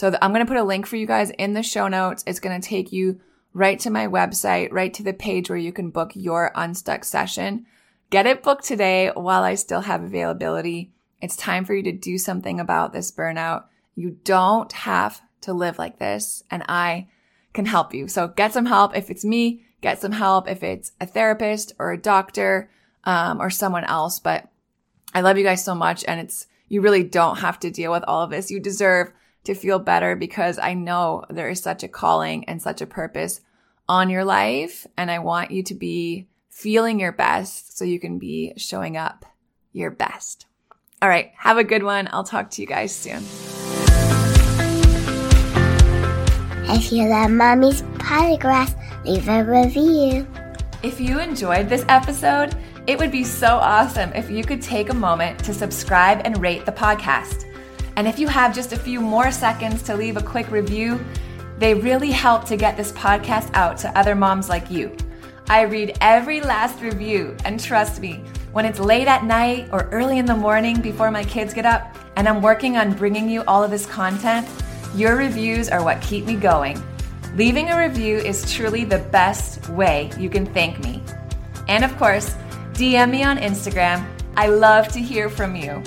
So 0.00 0.08
the, 0.08 0.24
I'm 0.24 0.32
going 0.32 0.46
to 0.46 0.50
put 0.50 0.56
a 0.56 0.64
link 0.64 0.86
for 0.86 0.96
you 0.96 1.06
guys 1.06 1.28
in 1.28 1.52
the 1.52 1.62
show 1.62 1.86
notes. 1.86 2.24
It's 2.26 2.40
going 2.40 2.58
to 2.58 2.66
take 2.66 2.90
you 2.90 3.20
right 3.52 3.78
to 3.80 3.90
my 3.90 4.06
website, 4.06 4.72
right 4.72 4.94
to 4.94 5.02
the 5.02 5.12
page 5.12 5.50
where 5.50 5.58
you 5.58 5.74
can 5.74 5.90
book 5.90 6.12
your 6.14 6.52
unstuck 6.54 7.04
session. 7.04 7.66
Get 8.08 8.24
it 8.24 8.42
booked 8.42 8.64
today 8.64 9.10
while 9.14 9.42
I 9.42 9.56
still 9.56 9.82
have 9.82 10.02
availability. 10.02 10.94
It's 11.20 11.36
time 11.36 11.66
for 11.66 11.74
you 11.74 11.82
to 11.82 11.92
do 11.92 12.16
something 12.16 12.58
about 12.58 12.94
this 12.94 13.12
burnout. 13.12 13.64
You 13.94 14.16
don't 14.24 14.72
have 14.72 15.20
to 15.42 15.52
live 15.52 15.78
like 15.78 15.98
this 15.98 16.44
and 16.50 16.62
I 16.66 17.08
can 17.52 17.66
help 17.66 17.92
you. 17.92 18.08
So 18.08 18.28
get 18.28 18.54
some 18.54 18.64
help. 18.64 18.96
If 18.96 19.10
it's 19.10 19.22
me, 19.22 19.66
get 19.82 20.00
some 20.00 20.12
help. 20.12 20.48
If 20.48 20.62
it's 20.62 20.92
a 20.98 21.04
therapist 21.04 21.74
or 21.78 21.92
a 21.92 22.00
doctor, 22.00 22.70
um, 23.04 23.38
or 23.38 23.50
someone 23.50 23.84
else, 23.84 24.18
but 24.18 24.48
I 25.12 25.20
love 25.20 25.36
you 25.36 25.44
guys 25.44 25.62
so 25.62 25.74
much. 25.74 26.06
And 26.08 26.20
it's, 26.20 26.46
you 26.70 26.80
really 26.80 27.04
don't 27.04 27.40
have 27.40 27.60
to 27.60 27.70
deal 27.70 27.92
with 27.92 28.04
all 28.04 28.22
of 28.22 28.30
this. 28.30 28.50
You 28.50 28.60
deserve 28.60 29.12
to 29.44 29.54
feel 29.54 29.78
better 29.78 30.16
because 30.16 30.58
I 30.58 30.74
know 30.74 31.24
there 31.30 31.48
is 31.48 31.60
such 31.60 31.82
a 31.82 31.88
calling 31.88 32.44
and 32.44 32.60
such 32.60 32.80
a 32.80 32.86
purpose 32.86 33.40
on 33.88 34.10
your 34.10 34.24
life. 34.24 34.86
And 34.96 35.10
I 35.10 35.18
want 35.18 35.50
you 35.50 35.62
to 35.64 35.74
be 35.74 36.28
feeling 36.48 37.00
your 37.00 37.12
best 37.12 37.76
so 37.76 37.84
you 37.84 37.98
can 37.98 38.18
be 38.18 38.52
showing 38.56 38.96
up 38.96 39.24
your 39.72 39.90
best. 39.90 40.46
All 41.02 41.08
right. 41.08 41.32
Have 41.36 41.56
a 41.56 41.64
good 41.64 41.82
one. 41.82 42.08
I'll 42.12 42.24
talk 42.24 42.50
to 42.50 42.62
you 42.62 42.68
guys 42.68 42.94
soon. 42.94 43.24
If 46.72 46.92
you 46.92 47.08
love 47.08 47.30
Mommy's 47.30 47.82
Podcast, 47.98 48.76
leave 49.04 49.28
a 49.28 49.42
review. 49.42 50.26
If 50.82 51.00
you 51.00 51.18
enjoyed 51.18 51.68
this 51.68 51.84
episode, 51.88 52.54
it 52.86 52.98
would 52.98 53.10
be 53.10 53.24
so 53.24 53.56
awesome 53.56 54.12
if 54.12 54.30
you 54.30 54.44
could 54.44 54.62
take 54.62 54.90
a 54.90 54.94
moment 54.94 55.42
to 55.44 55.54
subscribe 55.54 56.22
and 56.24 56.40
rate 56.40 56.64
the 56.66 56.72
podcast. 56.72 57.49
And 57.96 58.08
if 58.08 58.18
you 58.18 58.28
have 58.28 58.54
just 58.54 58.72
a 58.72 58.78
few 58.78 59.00
more 59.00 59.30
seconds 59.30 59.82
to 59.84 59.96
leave 59.96 60.16
a 60.16 60.22
quick 60.22 60.50
review, 60.50 61.04
they 61.58 61.74
really 61.74 62.10
help 62.10 62.44
to 62.46 62.56
get 62.56 62.76
this 62.76 62.92
podcast 62.92 63.50
out 63.54 63.76
to 63.78 63.98
other 63.98 64.14
moms 64.14 64.48
like 64.48 64.70
you. 64.70 64.96
I 65.48 65.62
read 65.62 65.98
every 66.00 66.40
last 66.40 66.80
review, 66.80 67.36
and 67.44 67.58
trust 67.58 68.00
me, 68.00 68.22
when 68.52 68.64
it's 68.64 68.78
late 68.78 69.08
at 69.08 69.24
night 69.24 69.68
or 69.72 69.88
early 69.90 70.18
in 70.18 70.24
the 70.24 70.34
morning 70.34 70.80
before 70.80 71.10
my 71.10 71.24
kids 71.24 71.52
get 71.52 71.66
up, 71.66 71.96
and 72.16 72.28
I'm 72.28 72.40
working 72.40 72.76
on 72.76 72.94
bringing 72.94 73.28
you 73.28 73.42
all 73.44 73.62
of 73.62 73.70
this 73.70 73.84
content, 73.84 74.48
your 74.94 75.16
reviews 75.16 75.68
are 75.68 75.82
what 75.82 76.00
keep 76.00 76.24
me 76.24 76.36
going. 76.36 76.82
Leaving 77.36 77.70
a 77.70 77.78
review 77.78 78.16
is 78.16 78.52
truly 78.52 78.84
the 78.84 78.98
best 78.98 79.68
way 79.68 80.10
you 80.18 80.30
can 80.30 80.46
thank 80.46 80.78
me. 80.82 81.02
And 81.68 81.84
of 81.84 81.96
course, 81.96 82.34
DM 82.72 83.10
me 83.10 83.22
on 83.22 83.36
Instagram. 83.36 84.04
I 84.36 84.48
love 84.48 84.88
to 84.88 85.00
hear 85.00 85.28
from 85.28 85.54
you. 85.54 85.82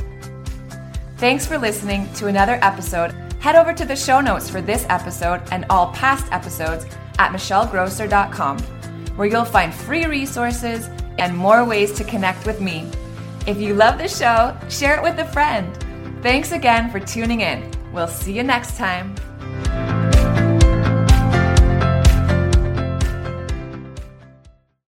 Thanks 1.24 1.46
for 1.46 1.58
listening 1.58 2.12
to 2.16 2.28
another 2.28 2.60
episode. 2.62 3.14
Head 3.40 3.56
over 3.56 3.72
to 3.72 3.86
the 3.86 3.96
show 3.96 4.20
notes 4.20 4.50
for 4.50 4.60
this 4.60 4.86
episode 4.90 5.42
and 5.52 5.66
all 5.70 5.88
past 5.94 6.30
episodes 6.34 6.86
at 7.18 7.32
michellegrosser.com 7.32 8.60
where 9.16 9.28
you'll 9.30 9.46
find 9.46 9.74
free 9.74 10.06
resources 10.06 10.90
and 11.20 11.34
more 11.34 11.64
ways 11.64 11.94
to 11.94 12.04
connect 12.04 12.46
with 12.46 12.60
me. 12.60 12.92
If 13.48 13.58
you 13.58 13.74
love 13.74 14.00
the 14.00 14.10
show, 14.10 14.54
share 14.68 14.98
it 14.98 15.02
with 15.02 15.18
a 15.18 15.32
friend. 15.32 15.74
Thanks 16.22 16.52
again 16.52 16.92
for 16.92 17.00
tuning 17.00 17.40
in. 17.40 17.72
We'll 17.94 18.10
see 18.10 18.34
you 18.34 18.44
next 18.44 18.76
time. 18.76 19.16